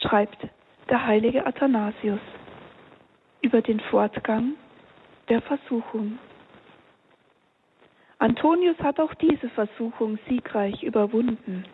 schreibt 0.00 0.48
der 0.88 1.06
heilige 1.06 1.46
Athanasius 1.46 2.20
über 3.42 3.62
den 3.62 3.80
Fortgang 3.80 4.54
der 5.28 5.40
Versuchung. 5.42 6.18
Antonius 8.18 8.78
hat 8.78 9.00
auch 9.00 9.14
diese 9.14 9.48
Versuchung 9.50 10.18
siegreich 10.28 10.82
überwunden. 10.82 11.64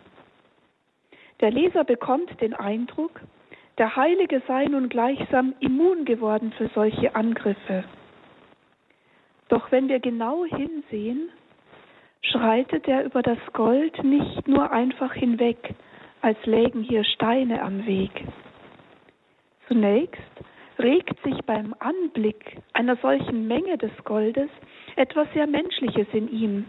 Der 1.39 1.51
Leser 1.51 1.83
bekommt 1.83 2.41
den 2.41 2.53
Eindruck, 2.53 3.21
der 3.77 3.95
Heilige 3.95 4.41
sei 4.47 4.65
nun 4.65 4.89
gleichsam 4.89 5.53
immun 5.59 6.05
geworden 6.05 6.51
für 6.57 6.67
solche 6.73 7.15
Angriffe. 7.15 7.83
Doch 9.49 9.71
wenn 9.71 9.87
wir 9.87 9.99
genau 9.99 10.45
hinsehen, 10.45 11.29
schreitet 12.21 12.87
er 12.87 13.05
über 13.05 13.21
das 13.21 13.37
Gold 13.53 14.03
nicht 14.03 14.47
nur 14.47 14.71
einfach 14.71 15.13
hinweg, 15.13 15.75
als 16.21 16.43
lägen 16.45 16.81
hier 16.81 17.03
Steine 17.03 17.61
am 17.61 17.85
Weg. 17.85 18.11
Zunächst 19.67 20.21
regt 20.79 21.21
sich 21.23 21.39
beim 21.45 21.75
Anblick 21.79 22.57
einer 22.73 22.95
solchen 22.97 23.47
Menge 23.47 23.77
des 23.77 23.91
Goldes 24.03 24.49
etwas 24.95 25.27
sehr 25.33 25.45
Menschliches 25.45 26.07
in 26.13 26.29
ihm. 26.31 26.65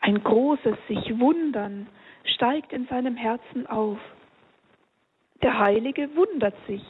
Ein 0.00 0.22
großes 0.22 0.76
sich 0.88 1.18
Wundern 1.18 1.86
steigt 2.28 2.72
in 2.72 2.86
seinem 2.86 3.16
Herzen 3.16 3.66
auf. 3.66 3.98
Der 5.42 5.58
Heilige 5.58 6.14
wundert 6.16 6.54
sich, 6.66 6.82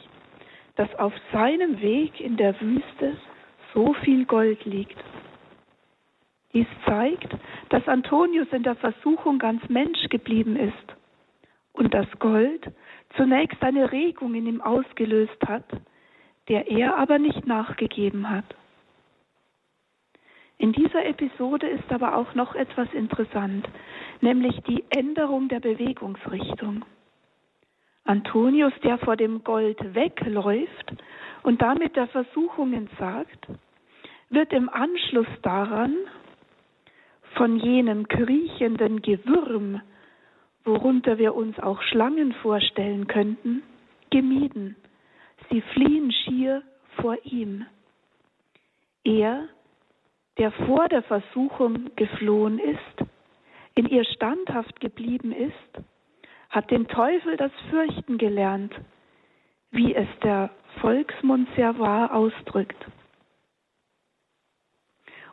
dass 0.75 0.93
auf 0.95 1.13
seinem 1.31 1.81
Weg 1.81 2.19
in 2.19 2.37
der 2.37 2.59
Wüste 2.61 3.17
so 3.73 3.93
viel 3.93 4.25
Gold 4.25 4.63
liegt. 4.65 4.97
Dies 6.53 6.67
zeigt, 6.85 7.35
dass 7.69 7.87
Antonius 7.87 8.47
in 8.51 8.63
der 8.63 8.75
Versuchung 8.75 9.37
ganz 9.37 9.67
Mensch 9.69 10.07
geblieben 10.09 10.55
ist 10.55 10.95
und 11.73 11.93
das 11.93 12.07
Gold 12.19 12.71
zunächst 13.15 13.61
eine 13.61 13.91
Regung 13.91 14.33
in 14.33 14.47
ihm 14.47 14.61
ausgelöst 14.61 15.37
hat, 15.45 15.65
der 16.47 16.67
er 16.69 16.97
aber 16.97 17.19
nicht 17.19 17.45
nachgegeben 17.45 18.29
hat. 18.29 18.45
In 20.59 20.71
dieser 20.73 21.05
Episode 21.05 21.67
ist 21.67 21.91
aber 21.91 22.15
auch 22.15 22.33
noch 22.33 22.55
etwas 22.55 22.91
interessant, 22.93 23.67
nämlich 24.21 24.59
die 24.67 24.83
Änderung 24.89 25.49
der 25.49 25.59
Bewegungsrichtung. 25.59 26.83
Antonius, 28.05 28.73
der 28.83 28.97
vor 28.97 29.17
dem 29.17 29.43
Gold 29.43 29.77
wegläuft 29.93 30.93
und 31.43 31.61
damit 31.61 31.95
der 31.95 32.07
Versuchung 32.07 32.73
entsagt, 32.73 33.47
wird 34.29 34.51
im 34.53 34.69
Anschluss 34.69 35.27
daran 35.43 35.93
von 37.35 37.57
jenem 37.57 38.07
kriechenden 38.07 39.01
Gewürm, 39.01 39.81
worunter 40.63 41.17
wir 41.17 41.35
uns 41.35 41.59
auch 41.59 41.81
Schlangen 41.83 42.33
vorstellen 42.33 43.07
könnten, 43.07 43.61
gemieden. 44.09 44.75
Sie 45.49 45.61
fliehen 45.61 46.11
schier 46.11 46.63
vor 47.01 47.17
ihm. 47.23 47.65
Er, 49.03 49.47
der 50.37 50.51
vor 50.51 50.87
der 50.89 51.03
Versuchung 51.03 51.91
geflohen 51.95 52.59
ist, 52.59 53.09
in 53.75 53.87
ihr 53.87 54.05
standhaft 54.05 54.79
geblieben 54.79 55.31
ist, 55.31 55.85
hat 56.49 56.71
den 56.71 56.87
Teufel 56.87 57.37
das 57.37 57.51
Fürchten 57.69 58.17
gelernt, 58.17 58.73
wie 59.71 59.93
es 59.93 60.07
der 60.23 60.49
Volksmund 60.81 61.47
sehr 61.55 61.77
wahr 61.77 62.13
ausdrückt. 62.13 62.85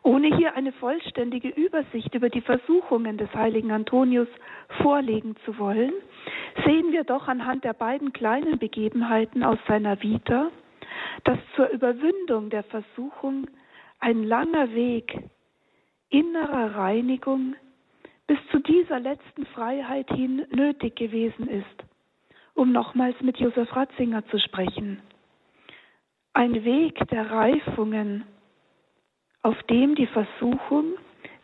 Ohne 0.03 0.37
hier 0.37 0.55
eine 0.55 0.73
vollständige 0.73 1.49
Übersicht 1.49 2.15
über 2.15 2.29
die 2.29 2.43
Versuchungen 2.43 3.17
des 3.17 3.33
heiligen 3.33 3.71
Antonius 3.71 4.29
vorlegen 4.83 5.35
zu 5.47 5.59
wollen, 5.59 5.93
sehen 6.67 6.93
wir 6.93 7.05
doch 7.05 7.27
anhand 7.27 7.65
der 7.65 7.73
beiden 7.73 8.13
kleinen 8.13 8.59
Begebenheiten 8.59 9.43
aus 9.43 9.59
seiner 9.67 10.03
Vita, 10.03 10.51
dass 11.25 11.39
zur 11.57 11.71
Überwindung 11.71 12.51
der 12.51 12.65
Versuchung 12.65 13.47
ein 14.05 14.23
langer 14.23 14.75
Weg 14.75 15.19
innerer 16.11 16.77
Reinigung 16.77 17.57
bis 18.27 18.37
zu 18.51 18.59
dieser 18.59 19.01
letzten 19.01 19.47
Freiheit 19.47 20.11
hin 20.11 20.47
nötig 20.51 20.95
gewesen 20.97 21.49
ist, 21.49 21.85
um 22.53 22.71
nochmals 22.71 23.19
mit 23.23 23.39
Josef 23.39 23.75
Ratzinger 23.75 24.27
zu 24.27 24.39
sprechen. 24.39 25.01
Ein 26.35 26.65
Weg 26.65 26.99
der 27.09 27.31
Reifungen, 27.31 28.25
auf 29.41 29.63
dem 29.71 29.95
die 29.95 30.09
Versuchung, 30.09 30.99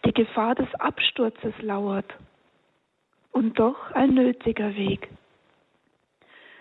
die 0.05 0.12
Gefahr 0.12 0.55
des 0.55 0.69
Absturzes 0.75 1.55
lauert. 1.62 2.12
Und 3.33 3.59
doch 3.59 3.93
ein 3.93 4.12
nötiger 4.12 4.76
Weg. 4.76 5.09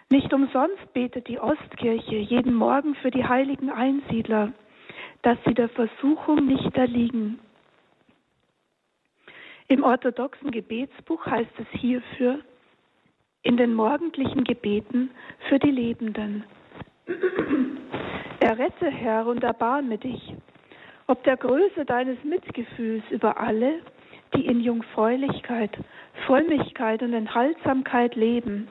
Nicht 0.10 0.34
umsonst 0.34 0.94
betet 0.94 1.28
die 1.28 1.40
Ostkirche 1.40 2.16
jeden 2.16 2.54
Morgen 2.54 2.96
für 2.96 3.12
die 3.12 3.26
heiligen 3.26 3.70
Einsiedler, 3.70 4.54
dass 5.22 5.38
sie 5.46 5.54
der 5.54 5.70
Versuchung 5.70 6.46
nicht 6.46 6.76
erliegen. 6.76 7.40
Im 9.68 9.84
orthodoxen 9.84 10.52
Gebetsbuch 10.52 11.26
heißt 11.26 11.52
es 11.60 11.80
hierfür 11.80 12.40
in 13.44 13.58
den 13.58 13.74
morgendlichen 13.74 14.44
Gebeten 14.44 15.12
für 15.48 15.60
die 15.60 15.72
Lebenden. 15.72 16.44
Errette, 18.40 18.90
Herr, 18.90 19.28
und 19.28 19.44
erbarme 19.44 19.98
dich, 19.98 20.34
ob 21.08 21.24
der 21.24 21.38
Größe 21.38 21.86
deines 21.86 22.24
Mitgefühls 22.24 23.04
über 23.10 23.40
alle, 23.40 23.80
die 24.36 24.46
in 24.46 24.62
Jungfräulichkeit, 24.62 25.78
Frömmigkeit 26.26 27.02
und 27.02 27.14
Enthaltsamkeit 27.14 28.16
leben, 28.16 28.68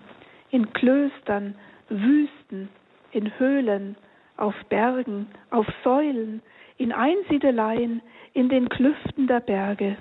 in 0.51 0.73
Klöstern, 0.73 1.55
Wüsten, 1.89 2.69
in 3.13 3.39
Höhlen, 3.39 3.97
auf 4.38 4.54
Bergen, 4.68 5.26
auf 5.50 5.66
Säulen, 5.85 6.42
in 6.76 6.92
Einsiedeleien, 6.92 8.00
in 8.33 8.49
den 8.49 8.68
Klüften 8.68 9.26
der 9.26 9.40
Berge 9.40 9.97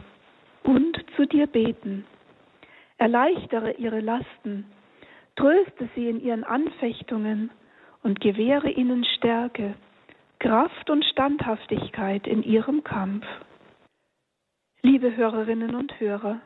und 0.63 1.04
zu 1.15 1.26
dir 1.26 1.47
beten. 1.47 2.06
Erleichtere 2.97 3.73
ihre 3.73 4.00
Lasten, 4.00 4.65
tröste 5.36 5.89
sie 5.95 6.08
in 6.10 6.21
ihren 6.21 6.43
Anfechtungen 6.43 7.52
und 8.04 8.19
gewähre 8.21 8.69
ihnen 8.69 9.04
Stärke 9.04 9.76
Kraft 10.39 10.89
und 10.91 11.04
Standhaftigkeit 11.04 12.28
in 12.28 12.43
ihrem 12.43 12.84
Kampf. 12.84 13.26
Liebe 14.84 15.15
Hörerinnen 15.15 15.76
und 15.76 16.00
Hörer, 16.00 16.39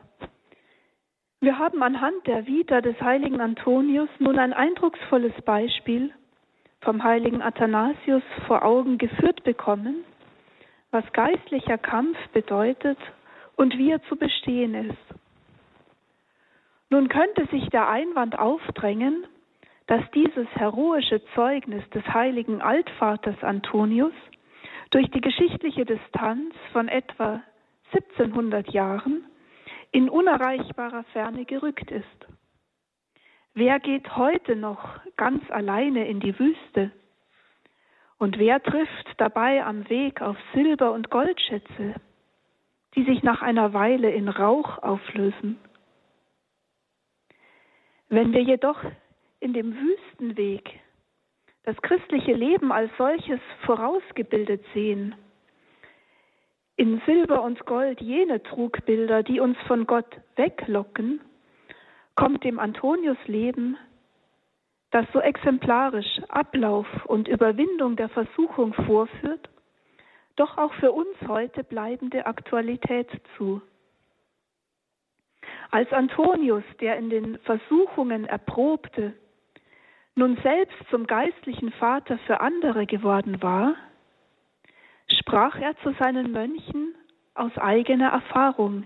wir 1.40 1.58
haben 1.58 1.82
anhand 1.82 2.26
der 2.26 2.46
Vita 2.46 2.80
des 2.80 2.98
heiligen 3.02 3.40
Antonius 3.40 4.08
nun 4.18 4.38
ein 4.38 4.54
eindrucksvolles 4.54 5.34
Beispiel 5.44 6.12
vom 6.82 7.02
heiligen 7.02 7.42
Athanasius 7.42 8.22
vor 8.46 8.64
Augen 8.64 8.98
geführt 8.98 9.42
bekommen, 9.44 10.04
was 10.90 11.04
geistlicher 11.12 11.78
Kampf 11.78 12.18
bedeutet 12.32 12.98
und 13.56 13.78
wie 13.78 13.90
er 13.90 14.02
zu 14.04 14.16
bestehen 14.16 14.74
ist. 14.74 15.20
Nun 16.90 17.08
könnte 17.08 17.46
sich 17.46 17.68
der 17.70 17.88
Einwand 17.88 18.38
aufdrängen, 18.38 19.26
dass 19.86 20.02
dieses 20.14 20.46
heroische 20.54 21.24
Zeugnis 21.34 21.88
des 21.90 22.04
heiligen 22.06 22.60
Altvaters 22.60 23.42
Antonius 23.42 24.12
durch 24.90 25.10
die 25.10 25.20
geschichtliche 25.20 25.84
Distanz 25.84 26.54
von 26.72 26.88
etwa 26.88 27.42
1700 27.92 28.70
Jahren 28.70 29.24
in 29.90 30.08
unerreichbarer 30.08 31.04
Ferne 31.12 31.44
gerückt 31.44 31.90
ist. 31.90 32.04
Wer 33.54 33.80
geht 33.80 34.16
heute 34.16 34.56
noch 34.56 34.91
ganz 35.22 35.48
alleine 35.52 36.08
in 36.08 36.18
die 36.18 36.36
Wüste? 36.36 36.90
Und 38.18 38.40
wer 38.40 38.60
trifft 38.60 39.08
dabei 39.18 39.64
am 39.64 39.88
Weg 39.88 40.20
auf 40.20 40.36
Silber- 40.52 40.90
und 40.90 41.10
Goldschätze, 41.10 41.94
die 42.96 43.04
sich 43.04 43.22
nach 43.22 43.40
einer 43.40 43.72
Weile 43.72 44.10
in 44.10 44.28
Rauch 44.28 44.82
auflösen? 44.82 45.58
Wenn 48.08 48.32
wir 48.32 48.42
jedoch 48.42 48.82
in 49.38 49.52
dem 49.52 49.76
Wüstenweg 49.76 50.80
das 51.62 51.76
christliche 51.82 52.32
Leben 52.32 52.72
als 52.72 52.90
solches 52.98 53.38
vorausgebildet 53.64 54.64
sehen. 54.74 55.14
In 56.74 57.00
Silber 57.06 57.44
und 57.44 57.64
Gold 57.64 58.00
jene 58.00 58.42
Trugbilder, 58.42 59.22
die 59.22 59.38
uns 59.38 59.56
von 59.68 59.86
Gott 59.86 60.16
weglocken, 60.34 61.20
kommt 62.16 62.42
dem 62.42 62.58
Antonius 62.58 63.18
Leben, 63.28 63.76
das 64.92 65.06
so 65.12 65.20
exemplarisch 65.20 66.20
Ablauf 66.28 66.86
und 67.06 67.26
Überwindung 67.26 67.96
der 67.96 68.10
Versuchung 68.10 68.74
vorführt, 68.74 69.48
doch 70.36 70.56
auch 70.58 70.72
für 70.74 70.92
uns 70.92 71.16
heute 71.26 71.64
bleibende 71.64 72.26
Aktualität 72.26 73.08
zu. 73.36 73.60
Als 75.70 75.90
Antonius, 75.92 76.64
der 76.80 76.96
in 76.98 77.08
den 77.08 77.38
Versuchungen 77.40 78.26
erprobte, 78.26 79.14
nun 80.14 80.36
selbst 80.42 80.76
zum 80.90 81.06
geistlichen 81.06 81.72
Vater 81.72 82.18
für 82.26 82.40
andere 82.40 82.84
geworden 82.84 83.42
war, 83.42 83.74
sprach 85.20 85.58
er 85.58 85.74
zu 85.78 85.94
seinen 85.98 86.32
Mönchen 86.32 86.94
aus 87.34 87.56
eigener 87.56 88.10
Erfahrung, 88.10 88.84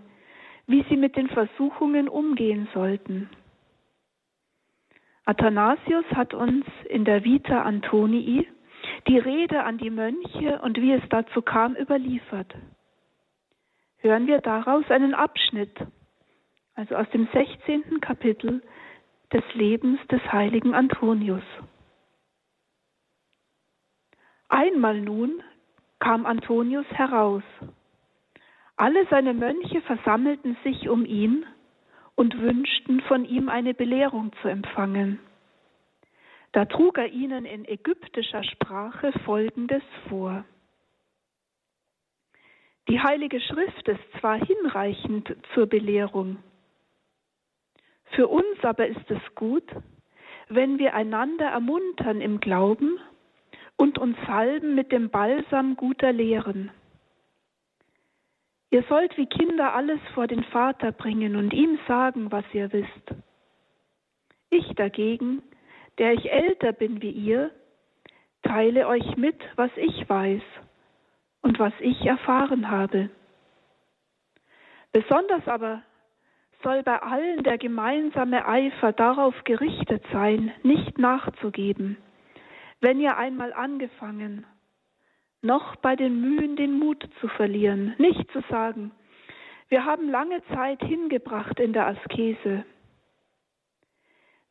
wie 0.68 0.84
sie 0.88 0.96
mit 0.96 1.16
den 1.16 1.28
Versuchungen 1.28 2.08
umgehen 2.08 2.68
sollten. 2.72 3.28
Athanasius 5.26 6.04
hat 6.14 6.34
uns 6.34 6.64
in 6.88 7.04
der 7.04 7.24
Vita 7.24 7.62
Antonii 7.62 8.48
die 9.08 9.18
Rede 9.18 9.64
an 9.64 9.76
die 9.76 9.90
Mönche 9.90 10.60
und 10.62 10.80
wie 10.80 10.92
es 10.92 11.02
dazu 11.10 11.42
kam 11.42 11.74
überliefert. 11.74 12.54
Hören 13.98 14.28
wir 14.28 14.40
daraus 14.40 14.88
einen 14.88 15.14
Abschnitt, 15.14 15.76
also 16.76 16.94
aus 16.94 17.10
dem 17.10 17.28
16. 17.32 18.00
Kapitel 18.00 18.62
des 19.32 19.42
Lebens 19.54 19.98
des 20.08 20.20
heiligen 20.32 20.74
Antonius. 20.74 21.42
Einmal 24.48 25.00
nun 25.00 25.42
kam 25.98 26.24
Antonius 26.24 26.86
heraus. 26.92 27.42
Alle 28.76 29.06
seine 29.08 29.34
Mönche 29.34 29.80
versammelten 29.82 30.56
sich 30.62 30.88
um 30.88 31.04
ihn 31.04 31.44
und 32.16 32.40
wünschten 32.40 33.00
von 33.02 33.24
ihm 33.24 33.48
eine 33.48 33.74
Belehrung 33.74 34.32
zu 34.42 34.48
empfangen. 34.48 35.20
Da 36.52 36.64
trug 36.64 36.98
er 36.98 37.08
ihnen 37.08 37.44
in 37.44 37.64
ägyptischer 37.64 38.42
Sprache 38.42 39.12
Folgendes 39.24 39.82
vor. 40.08 40.44
Die 42.88 43.00
Heilige 43.00 43.40
Schrift 43.40 43.88
ist 43.88 44.20
zwar 44.20 44.38
hinreichend 44.44 45.36
zur 45.54 45.66
Belehrung, 45.66 46.38
für 48.12 48.28
uns 48.28 48.62
aber 48.62 48.86
ist 48.86 49.10
es 49.10 49.34
gut, 49.34 49.64
wenn 50.48 50.78
wir 50.78 50.94
einander 50.94 51.46
ermuntern 51.46 52.20
im 52.20 52.40
Glauben 52.40 52.98
und 53.76 53.98
uns 53.98 54.16
salben 54.26 54.74
mit 54.74 54.92
dem 54.92 55.10
Balsam 55.10 55.76
guter 55.76 56.12
Lehren. 56.12 56.70
Ihr 58.70 58.82
sollt 58.88 59.16
wie 59.16 59.26
Kinder 59.26 59.74
alles 59.74 60.00
vor 60.14 60.26
den 60.26 60.44
Vater 60.44 60.92
bringen 60.92 61.36
und 61.36 61.52
ihm 61.52 61.78
sagen, 61.86 62.32
was 62.32 62.44
ihr 62.52 62.72
wisst. 62.72 63.14
Ich 64.50 64.74
dagegen 64.74 65.42
der 65.98 66.12
ich 66.12 66.30
älter 66.30 66.72
bin 66.72 67.00
wie 67.02 67.10
ihr, 67.10 67.50
teile 68.42 68.86
euch 68.86 69.16
mit, 69.16 69.40
was 69.56 69.70
ich 69.76 70.08
weiß 70.08 70.42
und 71.42 71.58
was 71.58 71.72
ich 71.80 72.04
erfahren 72.04 72.70
habe. 72.70 73.10
Besonders 74.92 75.46
aber 75.46 75.82
soll 76.62 76.82
bei 76.82 77.00
allen 77.00 77.42
der 77.44 77.58
gemeinsame 77.58 78.46
Eifer 78.46 78.92
darauf 78.92 79.34
gerichtet 79.44 80.04
sein, 80.12 80.52
nicht 80.62 80.98
nachzugeben, 80.98 81.96
wenn 82.80 83.00
ihr 83.00 83.16
einmal 83.16 83.52
angefangen, 83.52 84.46
noch 85.46 85.76
bei 85.76 85.96
den 85.96 86.20
Mühen 86.20 86.56
den 86.56 86.78
Mut 86.78 87.08
zu 87.20 87.28
verlieren, 87.28 87.94
nicht 87.98 88.30
zu 88.32 88.42
sagen, 88.50 88.90
wir 89.68 89.84
haben 89.84 90.10
lange 90.10 90.42
Zeit 90.54 90.82
hingebracht 90.82 91.58
in 91.58 91.72
der 91.72 91.86
Askese. 91.88 92.64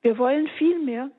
Wir 0.01 0.17
wollen 0.17 0.47
vielmehr, 0.58 1.10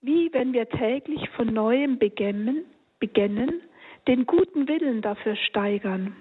wie 0.00 0.32
wenn 0.32 0.52
wir 0.52 0.68
täglich 0.68 1.28
von 1.30 1.52
neuem 1.52 1.98
beginnen, 1.98 2.64
beginnen, 2.98 3.62
den 4.08 4.26
guten 4.26 4.68
Willen 4.68 5.02
dafür 5.02 5.36
steigern. 5.36 6.16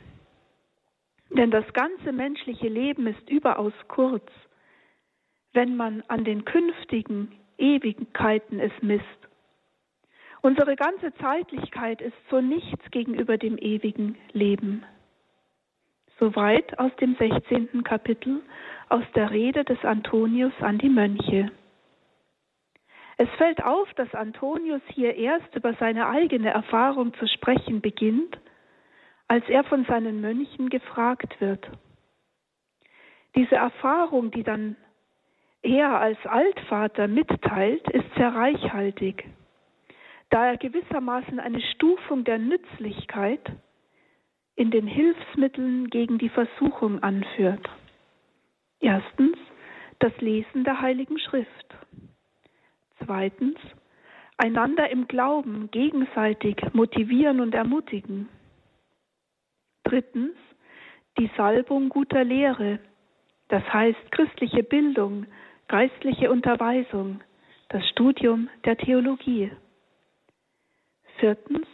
Denn 1.30 1.52
das 1.52 1.66
ganze 1.74 2.12
menschliche 2.12 2.68
Leben 2.68 3.08
ist 3.08 3.30
überaus 3.30 3.74
kurz, 3.88 4.30
wenn 5.54 5.76
man 5.76 6.04
an 6.08 6.24
den 6.24 6.46
künftigen 6.46 7.32
Ewigkeiten 7.58 8.60
es 8.60 8.72
misst. 8.82 9.04
Unsere 10.46 10.76
ganze 10.76 11.12
Zeitlichkeit 11.16 12.02
ist 12.02 12.14
so 12.30 12.40
nichts 12.40 12.92
gegenüber 12.92 13.36
dem 13.36 13.58
ewigen 13.58 14.16
Leben. 14.32 14.84
Soweit 16.20 16.78
aus 16.78 16.96
dem 16.98 17.16
16. 17.16 17.84
Kapitel 17.84 18.44
aus 18.90 19.04
der 19.16 19.32
Rede 19.32 19.64
des 19.64 19.84
Antonius 19.84 20.54
an 20.60 20.78
die 20.78 20.90
Mönche. 20.90 21.52
Es 23.18 23.28
fällt 23.40 23.64
auf, 23.64 23.92
dass 23.96 24.14
Antonius 24.14 24.84
hier 24.94 25.16
erst 25.16 25.56
über 25.56 25.74
seine 25.80 26.10
eigene 26.10 26.52
Erfahrung 26.52 27.16
zu 27.16 27.28
sprechen 27.28 27.82
beginnt, 27.82 28.38
als 29.28 29.50
er 29.50 29.64
von 29.64 29.84
seinen 29.86 30.22
Mönchen 30.22 30.70
gefragt 30.70 31.42
wird. 31.42 31.68
Diese 33.36 33.56
Erfahrung, 33.56 34.30
die 34.30 34.44
dann 34.44 34.76
er 35.64 36.00
als 36.00 36.24
Altvater 36.24 37.08
mitteilt, 37.08 37.90
ist 37.90 38.14
sehr 38.16 38.36
reichhaltig, 38.36 39.26
da 40.30 40.48
er 40.48 40.58
gewissermaßen 40.58 41.40
eine 41.40 41.62
Stufung 41.62 42.24
der 42.24 42.40
Nützlichkeit 42.40 43.52
in 44.56 44.72
den 44.72 44.88
Hilfsmitteln 44.88 45.90
gegen 45.90 46.18
die 46.18 46.30
Versuchung 46.30 47.04
anführt. 47.04 47.70
Erstens 48.80 49.38
das 50.00 50.16
Lesen 50.20 50.64
der 50.64 50.82
Heiligen 50.82 51.20
Schrift. 51.20 51.76
Zweitens 53.06 53.58
einander 54.38 54.90
im 54.90 55.08
Glauben 55.08 55.70
gegenseitig 55.72 56.58
motivieren 56.74 57.40
und 57.40 57.54
ermutigen. 57.54 58.30
Drittens 59.84 60.36
die 61.18 61.30
Salbung 61.38 61.90
guter 61.90 62.24
Lehre, 62.24 62.80
das 63.48 63.64
heißt 63.72 64.12
christliche 64.12 64.64
Bildung, 64.64 65.28
geistliche 65.68 66.32
Unterweisung, 66.32 67.22
das 67.70 67.88
Studium 67.90 68.50
der 68.66 68.78
Theologie. 68.78 69.52
Viertens 71.20 71.68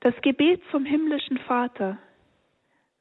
das 0.00 0.14
Gebet 0.22 0.62
zum 0.70 0.84
himmlischen 0.84 1.38
Vater, 1.38 1.98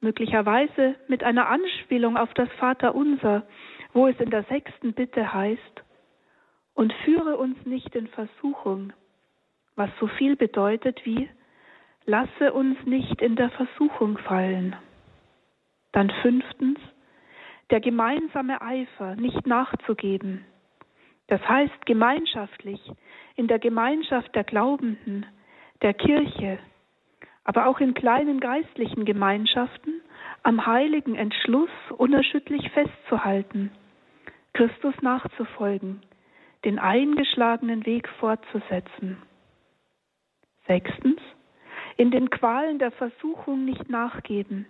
möglicherweise 0.02 0.96
mit 1.08 1.24
einer 1.24 1.48
Anspielung 1.48 2.18
auf 2.18 2.34
das 2.34 2.50
Vaterunser, 2.60 3.48
wo 3.94 4.08
es 4.08 4.20
in 4.20 4.30
der 4.30 4.44
sechsten 4.44 4.94
Bitte 4.94 5.34
heißt, 5.34 5.84
und 6.74 6.94
führe 7.06 7.38
uns 7.38 7.58
nicht 7.66 7.96
in 7.96 8.08
Versuchung, 8.08 8.94
was 9.76 9.90
so 10.00 10.08
viel 10.08 10.36
bedeutet 10.36 11.04
wie, 11.06 11.30
lasse 12.06 12.54
uns 12.54 12.78
nicht 12.86 13.22
in 13.22 13.36
der 13.36 13.50
Versuchung 13.52 14.18
fallen. 14.20 14.76
Dann 15.92 16.10
fünftens, 16.22 16.80
der 17.70 17.80
gemeinsame 17.80 18.62
Eifer, 18.62 19.16
nicht 19.16 19.46
nachzugeben. 19.46 20.46
Das 21.28 21.42
heißt 21.48 21.86
gemeinschaftlich, 21.86 22.80
in 23.36 23.48
der 23.48 23.60
Gemeinschaft 23.60 24.34
der 24.36 24.44
Glaubenden, 24.44 25.26
der 25.82 25.94
Kirche, 25.94 26.60
aber 27.44 27.68
auch 27.68 27.80
in 27.80 27.94
kleinen 27.94 28.40
geistlichen 28.40 29.06
Gemeinschaften 29.06 30.02
am 30.44 30.66
heiligen 30.66 31.16
Entschluss 31.16 31.70
unerschütterlich 31.98 32.70
festzuhalten, 32.72 33.72
Christus 34.54 34.96
nachzufolgen, 35.02 36.02
den 36.66 36.80
eingeschlagenen 36.80 37.86
Weg 37.86 38.08
fortzusetzen. 38.20 39.18
Sechstens, 40.68 41.22
in 41.96 42.12
den 42.12 42.30
Qualen 42.30 42.80
der 42.80 42.92
Versuchung 42.92 43.66
nicht 43.66 43.90
nachgeben, 43.90 44.66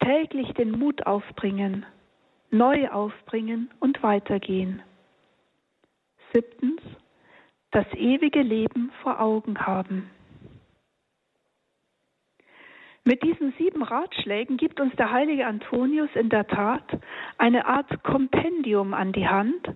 täglich 0.00 0.52
den 0.54 0.72
Mut 0.72 1.06
aufbringen, 1.06 1.86
neu 2.50 2.88
aufbringen 2.90 3.70
und 3.80 4.02
weitergehen. 4.02 4.82
Siebtens, 6.32 6.80
das 7.70 7.86
ewige 7.94 8.42
Leben 8.42 8.92
vor 9.02 9.20
Augen 9.20 9.58
haben. 9.58 10.10
Mit 13.06 13.22
diesen 13.22 13.52
sieben 13.58 13.82
Ratschlägen 13.82 14.56
gibt 14.56 14.80
uns 14.80 14.96
der 14.96 15.10
heilige 15.12 15.46
Antonius 15.46 16.08
in 16.14 16.30
der 16.30 16.46
Tat 16.46 16.84
eine 17.36 17.66
Art 17.66 18.02
Kompendium 18.02 18.94
an 18.94 19.12
die 19.12 19.28
Hand, 19.28 19.68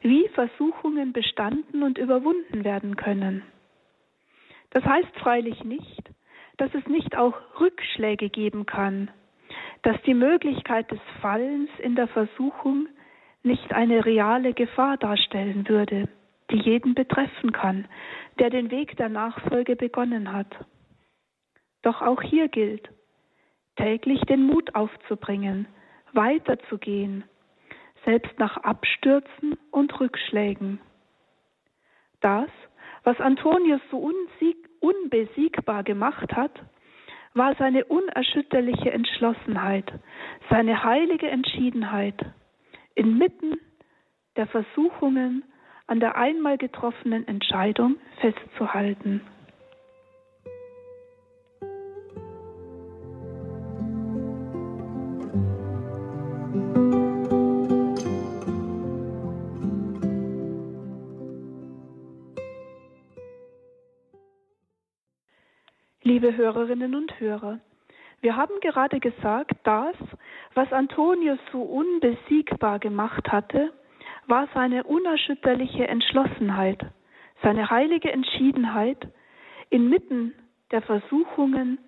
wie 0.00 0.28
Versuchungen 0.34 1.12
bestanden 1.12 1.84
und 1.84 1.96
überwunden 1.96 2.64
werden 2.64 2.96
können. 2.96 3.44
Das 4.70 4.84
heißt 4.84 5.16
freilich 5.20 5.62
nicht, 5.62 6.10
dass 6.56 6.74
es 6.74 6.84
nicht 6.86 7.16
auch 7.16 7.36
Rückschläge 7.60 8.28
geben 8.30 8.66
kann, 8.66 9.10
dass 9.82 10.00
die 10.02 10.14
Möglichkeit 10.14 10.90
des 10.90 11.00
Fallens 11.20 11.70
in 11.78 11.94
der 11.94 12.08
Versuchung 12.08 12.88
nicht 13.44 13.72
eine 13.72 14.04
reale 14.04 14.54
Gefahr 14.54 14.96
darstellen 14.96 15.68
würde, 15.68 16.08
die 16.50 16.58
jeden 16.58 16.94
betreffen 16.94 17.52
kann, 17.52 17.86
der 18.40 18.50
den 18.50 18.72
Weg 18.72 18.96
der 18.96 19.08
Nachfolge 19.08 19.76
begonnen 19.76 20.32
hat. 20.32 20.48
Doch 21.82 22.00
auch 22.00 22.22
hier 22.22 22.48
gilt, 22.48 22.88
täglich 23.76 24.20
den 24.22 24.46
Mut 24.46 24.74
aufzubringen, 24.74 25.66
weiterzugehen, 26.12 27.24
selbst 28.04 28.38
nach 28.38 28.56
Abstürzen 28.58 29.58
und 29.70 29.98
Rückschlägen. 30.00 30.80
Das, 32.20 32.50
was 33.04 33.20
Antonius 33.20 33.80
so 33.90 34.10
unbesiegbar 34.80 35.82
gemacht 35.82 36.32
hat, 36.34 36.52
war 37.34 37.54
seine 37.56 37.84
unerschütterliche 37.86 38.92
Entschlossenheit, 38.92 39.92
seine 40.50 40.84
heilige 40.84 41.28
Entschiedenheit, 41.28 42.24
inmitten 42.94 43.58
der 44.36 44.46
Versuchungen 44.46 45.44
an 45.86 45.98
der 45.98 46.16
einmal 46.16 46.58
getroffenen 46.58 47.26
Entscheidung 47.26 47.96
festzuhalten. 48.20 49.22
Liebe 66.22 66.36
Hörerinnen 66.36 66.94
und 66.94 67.18
Hörer, 67.18 67.58
wir 68.20 68.36
haben 68.36 68.54
gerade 68.60 69.00
gesagt, 69.00 69.54
das, 69.64 69.96
was 70.54 70.72
Antonius 70.72 71.40
so 71.50 71.60
unbesiegbar 71.62 72.78
gemacht 72.78 73.32
hatte, 73.32 73.72
war 74.28 74.46
seine 74.54 74.84
unerschütterliche 74.84 75.88
Entschlossenheit, 75.88 76.78
seine 77.42 77.70
heilige 77.70 78.12
Entschiedenheit, 78.12 78.98
inmitten 79.68 80.32
der 80.70 80.82
Versuchungen 80.82 81.78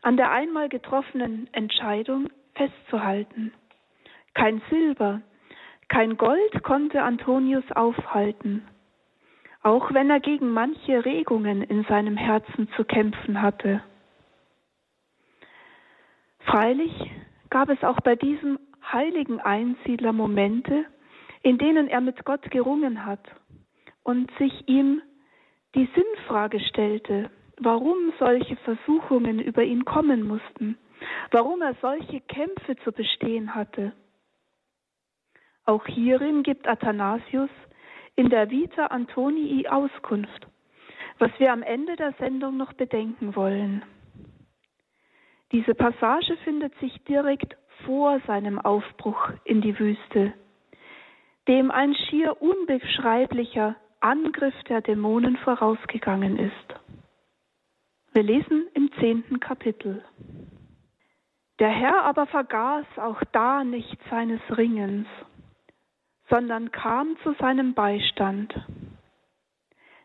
an 0.00 0.16
der 0.16 0.30
einmal 0.30 0.70
getroffenen 0.70 1.50
Entscheidung 1.52 2.30
festzuhalten. 2.54 3.52
Kein 4.32 4.62
Silber, 4.70 5.20
kein 5.88 6.16
Gold 6.16 6.62
konnte 6.62 7.02
Antonius 7.02 7.70
aufhalten, 7.72 8.66
auch 9.62 9.92
wenn 9.94 10.10
er 10.10 10.20
gegen 10.20 10.50
manche 10.50 11.04
Regungen 11.04 11.62
in 11.62 11.84
seinem 11.84 12.16
Herzen 12.16 12.68
zu 12.76 12.84
kämpfen 12.84 13.40
hatte. 13.40 13.82
Freilich 16.40 16.92
gab 17.50 17.68
es 17.68 17.82
auch 17.84 18.00
bei 18.00 18.16
diesem 18.16 18.58
heiligen 18.92 19.40
Einsiedler 19.40 20.12
Momente, 20.12 20.84
in 21.42 21.58
denen 21.58 21.88
er 21.88 22.00
mit 22.00 22.24
Gott 22.24 22.50
gerungen 22.50 23.06
hat 23.06 23.24
und 24.02 24.30
sich 24.38 24.68
ihm 24.68 25.00
die 25.74 25.88
Sinnfrage 25.94 26.60
stellte, 26.60 27.30
warum 27.58 28.12
solche 28.18 28.56
Versuchungen 28.56 29.38
über 29.38 29.62
ihn 29.62 29.84
kommen 29.84 30.26
mussten, 30.26 30.76
warum 31.30 31.62
er 31.62 31.74
solche 31.80 32.20
Kämpfe 32.20 32.76
zu 32.84 32.92
bestehen 32.92 33.54
hatte. 33.54 33.92
Auch 35.64 35.86
hierin 35.86 36.42
gibt 36.42 36.66
Athanasius 36.66 37.50
in 38.16 38.30
der 38.30 38.50
Vita 38.50 38.86
Antonii 38.86 39.68
Auskunft, 39.68 40.46
was 41.18 41.30
wir 41.38 41.52
am 41.52 41.62
Ende 41.62 41.96
der 41.96 42.12
Sendung 42.18 42.56
noch 42.56 42.72
bedenken 42.72 43.34
wollen. 43.36 43.82
Diese 45.52 45.74
Passage 45.74 46.36
findet 46.44 46.74
sich 46.78 46.92
direkt 47.04 47.56
vor 47.84 48.20
seinem 48.26 48.58
Aufbruch 48.58 49.30
in 49.44 49.60
die 49.60 49.78
Wüste, 49.78 50.32
dem 51.48 51.70
ein 51.70 51.94
schier 51.94 52.40
unbeschreiblicher 52.40 53.76
Angriff 54.00 54.54
der 54.68 54.80
Dämonen 54.80 55.36
vorausgegangen 55.38 56.38
ist. 56.38 56.74
Wir 58.12 58.22
lesen 58.22 58.66
im 58.74 58.90
zehnten 58.98 59.40
Kapitel. 59.40 60.04
Der 61.58 61.68
Herr 61.70 62.04
aber 62.04 62.26
vergaß 62.26 62.86
auch 62.96 63.22
da 63.32 63.64
nicht 63.64 63.98
seines 64.10 64.40
Ringens, 64.56 65.06
sondern 66.28 66.70
kam 66.70 67.16
zu 67.22 67.34
seinem 67.34 67.74
Beistand. 67.74 68.54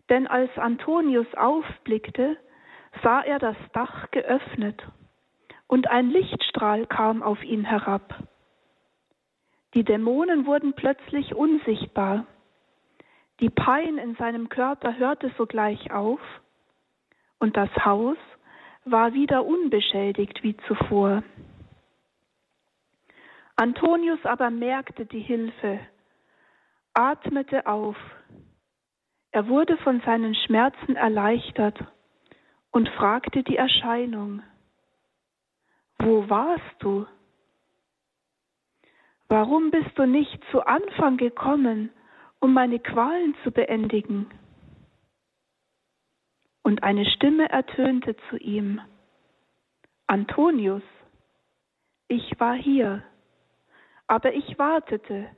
Denn 0.10 0.28
als 0.28 0.56
Antonius 0.58 1.28
aufblickte, 1.36 2.38
sah 3.04 3.22
er 3.22 3.40
das 3.40 3.58
Dach 3.74 4.10
geöffnet 4.12 4.82
und 5.68 5.88
ein 5.90 6.10
Lichtstrahl 6.10 6.86
kam 6.86 7.22
auf 7.22 7.44
ihn 7.44 7.66
herab. 7.66 8.16
Die 9.74 9.84
Dämonen 9.84 10.46
wurden 10.46 10.74
plötzlich 10.74 11.36
unsichtbar. 11.36 12.26
Die 13.40 13.50
Pein 13.50 13.98
in 13.98 14.16
seinem 14.16 14.50
Körper 14.50 14.98
hörte 14.98 15.32
sogleich 15.38 15.92
auf 15.92 16.20
und 17.40 17.56
das 17.58 17.70
Haus 17.86 18.18
war 18.86 19.14
wieder 19.14 19.46
unbeschädigt 19.46 20.42
wie 20.44 20.56
zuvor. 20.68 21.24
Antonius 23.58 24.24
aber 24.24 24.50
merkte 24.50 25.06
die 25.06 25.20
Hilfe, 25.20 25.80
atmete 26.98 27.68
auf. 27.68 27.96
Er 29.32 29.48
wurde 29.48 29.78
von 29.78 30.02
seinen 30.02 30.34
Schmerzen 30.34 30.96
erleichtert 30.96 31.78
und 32.72 32.90
fragte 32.90 33.44
die 33.44 33.56
Erscheinung, 33.56 34.42
wo 36.00 36.28
warst 36.28 36.76
du? 36.80 37.06
Warum 39.28 39.70
bist 39.70 39.92
du 39.96 40.08
nicht 40.08 40.40
zu 40.52 40.66
Anfang 40.66 41.18
gekommen, 41.18 41.92
um 42.40 42.54
meine 42.54 42.80
Qualen 42.80 43.36
zu 43.44 43.52
beendigen? 43.52 44.32
Und 46.64 46.82
eine 46.82 47.06
Stimme 47.06 47.50
ertönte 47.50 48.16
zu 48.30 48.38
ihm, 48.38 48.82
Antonius, 50.08 50.84
ich 52.08 52.40
war 52.40 52.56
hier, 52.56 53.04
aber 54.08 54.34
ich 54.34 54.58
wartete, 54.58 55.30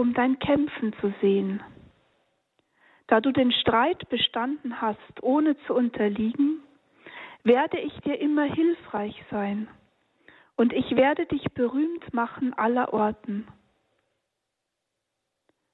um 0.00 0.14
dein 0.14 0.38
Kämpfen 0.38 0.94
zu 0.94 1.12
sehen. 1.20 1.62
Da 3.06 3.20
du 3.20 3.32
den 3.32 3.52
Streit 3.52 4.08
bestanden 4.08 4.80
hast, 4.80 5.22
ohne 5.22 5.58
zu 5.66 5.74
unterliegen, 5.74 6.62
werde 7.44 7.78
ich 7.78 7.92
dir 8.00 8.18
immer 8.18 8.44
hilfreich 8.44 9.14
sein 9.30 9.68
und 10.56 10.72
ich 10.72 10.96
werde 10.96 11.26
dich 11.26 11.44
berühmt 11.52 12.14
machen 12.14 12.54
aller 12.54 12.94
Orten. 12.94 13.46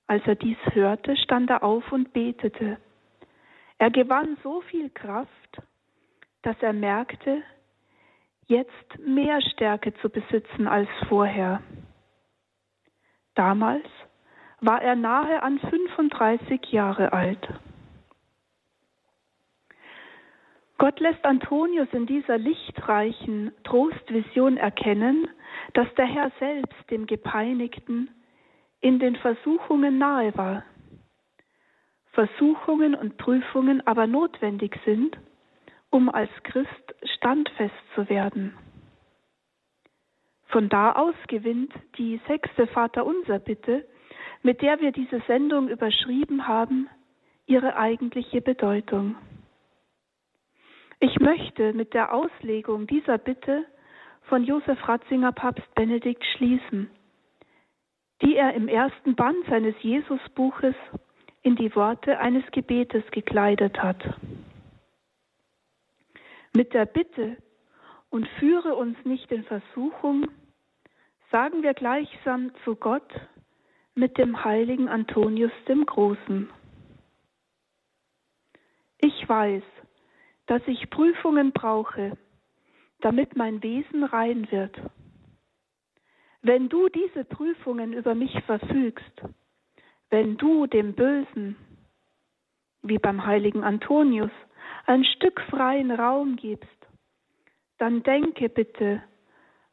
Als 0.09 0.27
er 0.27 0.35
dies 0.35 0.59
hörte, 0.73 1.17
stand 1.19 1.49
er 1.49 1.63
auf 1.63 1.93
und 1.93 2.13
betete. 2.13 2.79
Er 3.79 3.91
gewann 3.93 4.37
so 4.43 4.61
viel 4.63 4.91
Kraft, 4.91 5.63
dass 6.43 6.57
er 6.63 6.73
merkte, 6.73 7.45
jetzt 8.49 8.99
mehr 8.99 9.41
Stärke 9.41 9.95
zu 10.01 10.09
besitzen 10.09 10.67
als 10.67 10.89
vorher. 11.09 11.63
Damals 13.35 13.87
war 14.61 14.83
er 14.83 14.97
nahe 14.97 15.43
an 15.43 15.59
35 15.59 16.73
Jahre 16.73 17.13
alt. 17.13 17.49
Gott 20.79 21.01
lässt 21.01 21.25
Antonius 21.25 21.89
in 21.93 22.07
dieser 22.07 22.37
lichtreichen 22.37 23.53
Trostvision 23.65 24.59
erkennen, 24.59 25.29
dass 25.73 25.93
der 25.95 26.07
Herr 26.07 26.31
selbst 26.39 26.91
dem 26.91 27.07
Gepeinigten 27.07 28.11
in 28.81 28.99
den 28.99 29.17
Versuchungen 29.17 29.99
nahe 29.99 30.37
war. 30.37 30.65
Versuchungen 32.13 32.95
und 32.95 33.17
Prüfungen 33.17 33.87
aber 33.87 34.07
notwendig 34.07 34.79
sind, 34.85 35.19
um 35.91 36.09
als 36.09 36.31
Christ 36.45 36.95
standfest 37.17 37.75
zu 37.95 38.09
werden. 38.09 38.57
Von 40.49 40.69
da 40.69 40.93
aus 40.93 41.15
gewinnt 41.29 41.73
die 41.99 42.21
sechste 42.27 42.67
Vaterunser 42.69 43.39
Bitte, 43.39 43.87
mit 44.47 44.63
der 44.63 44.81
wir 44.81 44.93
diese 44.93 45.21
Sendung 45.27 45.69
überschrieben 45.69 46.47
haben, 46.47 46.89
ihre 47.47 47.77
eigentliche 47.77 48.41
Bedeutung. 48.41 49.17
Ich 51.01 51.19
möchte 51.19 51.73
mit 51.73 51.95
der 51.95 52.15
Auslegung 52.15 52.87
dieser 52.87 53.19
Bitte 53.19 53.67
von 54.29 54.45
Josef 54.45 54.79
Ratzinger 54.87 55.33
Papst 55.33 55.75
Benedikt 55.75 56.25
schließen, 56.25 56.89
die 58.23 58.37
er 58.37 58.55
im 58.55 58.69
ersten 58.69 59.17
Band 59.17 59.45
seines 59.51 59.75
Jesusbuches 59.83 60.77
in 61.43 61.57
die 61.57 61.75
Worte 61.75 62.21
eines 62.21 62.45
Gebetes 62.53 63.03
gekleidet 63.11 63.83
hat. 63.83 64.01
Mit 66.55 66.73
der 66.73 66.87
Bitte 66.87 67.37
und 68.11 68.29
führe 68.39 68.77
uns 68.77 68.97
nicht 69.05 69.33
in 69.33 69.43
Versuchung, 69.43 70.31
sagen 71.33 71.65
wir 71.65 71.75
gleichsam 71.75 72.53
zu 72.63 72.77
Gott 72.77 73.13
mit 73.97 74.19
dem 74.19 74.45
heiligen 74.45 74.89
Antonius 74.89 75.53
dem 75.67 75.87
Großen. 75.87 76.51
Ich 78.99 79.29
weiß, 79.29 79.63
dass 80.47 80.63
ich 80.67 80.91
Prüfungen 80.91 81.53
brauche, 81.53 82.17
damit 83.01 83.37
mein 83.37 83.63
Wesen 83.63 84.05
rein 84.05 84.51
wird. 84.51 84.77
Wenn 86.43 86.69
du 86.69 86.89
diese 86.91 87.25
Prüfungen 87.25 87.95
über 87.95 88.15
mich 88.15 88.39
verfügst, 88.45 89.23
wenn 90.11 90.37
du 90.37 90.67
dem 90.67 90.93
Bösen, 90.93 91.57
wie 92.83 92.99
beim 92.99 93.25
heiligen 93.25 93.65
Antonius, 93.65 94.31
ein 94.85 95.05
Stück 95.05 95.41
freien 95.51 95.91
Raum 95.91 96.37
gibst, 96.37 96.69
dann 97.79 98.03
denke 98.03 98.51
bitte 98.51 99.03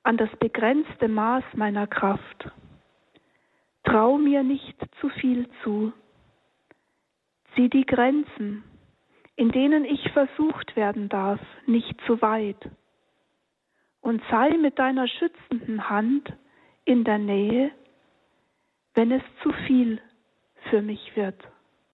an 0.04 0.16
das 0.18 0.30
begrenzte 0.40 1.10
Maß 1.10 1.44
meiner 1.56 1.88
Kraft. 1.88 2.52
Trau 3.84 4.18
mir 4.18 4.44
nicht 4.44 4.78
zu 5.00 5.10
viel 5.10 5.48
zu. 5.64 5.94
Zieh 7.56 7.70
die 7.70 7.86
Grenzen 7.86 8.64
in 9.36 9.52
denen 9.52 9.86
ich 9.86 10.12
versucht 10.12 10.76
werden 10.76 11.10
darf, 11.10 11.40
nicht 11.66 12.00
zu 12.06 12.22
weit. 12.22 12.70
Und 14.02 14.22
sei 14.30 14.50
mit 14.58 14.78
deiner 14.78 15.08
schützenden 15.08 15.90
Hand 15.90 16.34
in 16.86 17.04
der 17.04 17.18
Nähe, 17.18 17.72
wenn 18.94 19.12
es 19.12 19.24
zu 19.42 19.52
viel 19.66 20.00
für 20.70 20.82
mich 20.82 21.16
wird. 21.16 21.42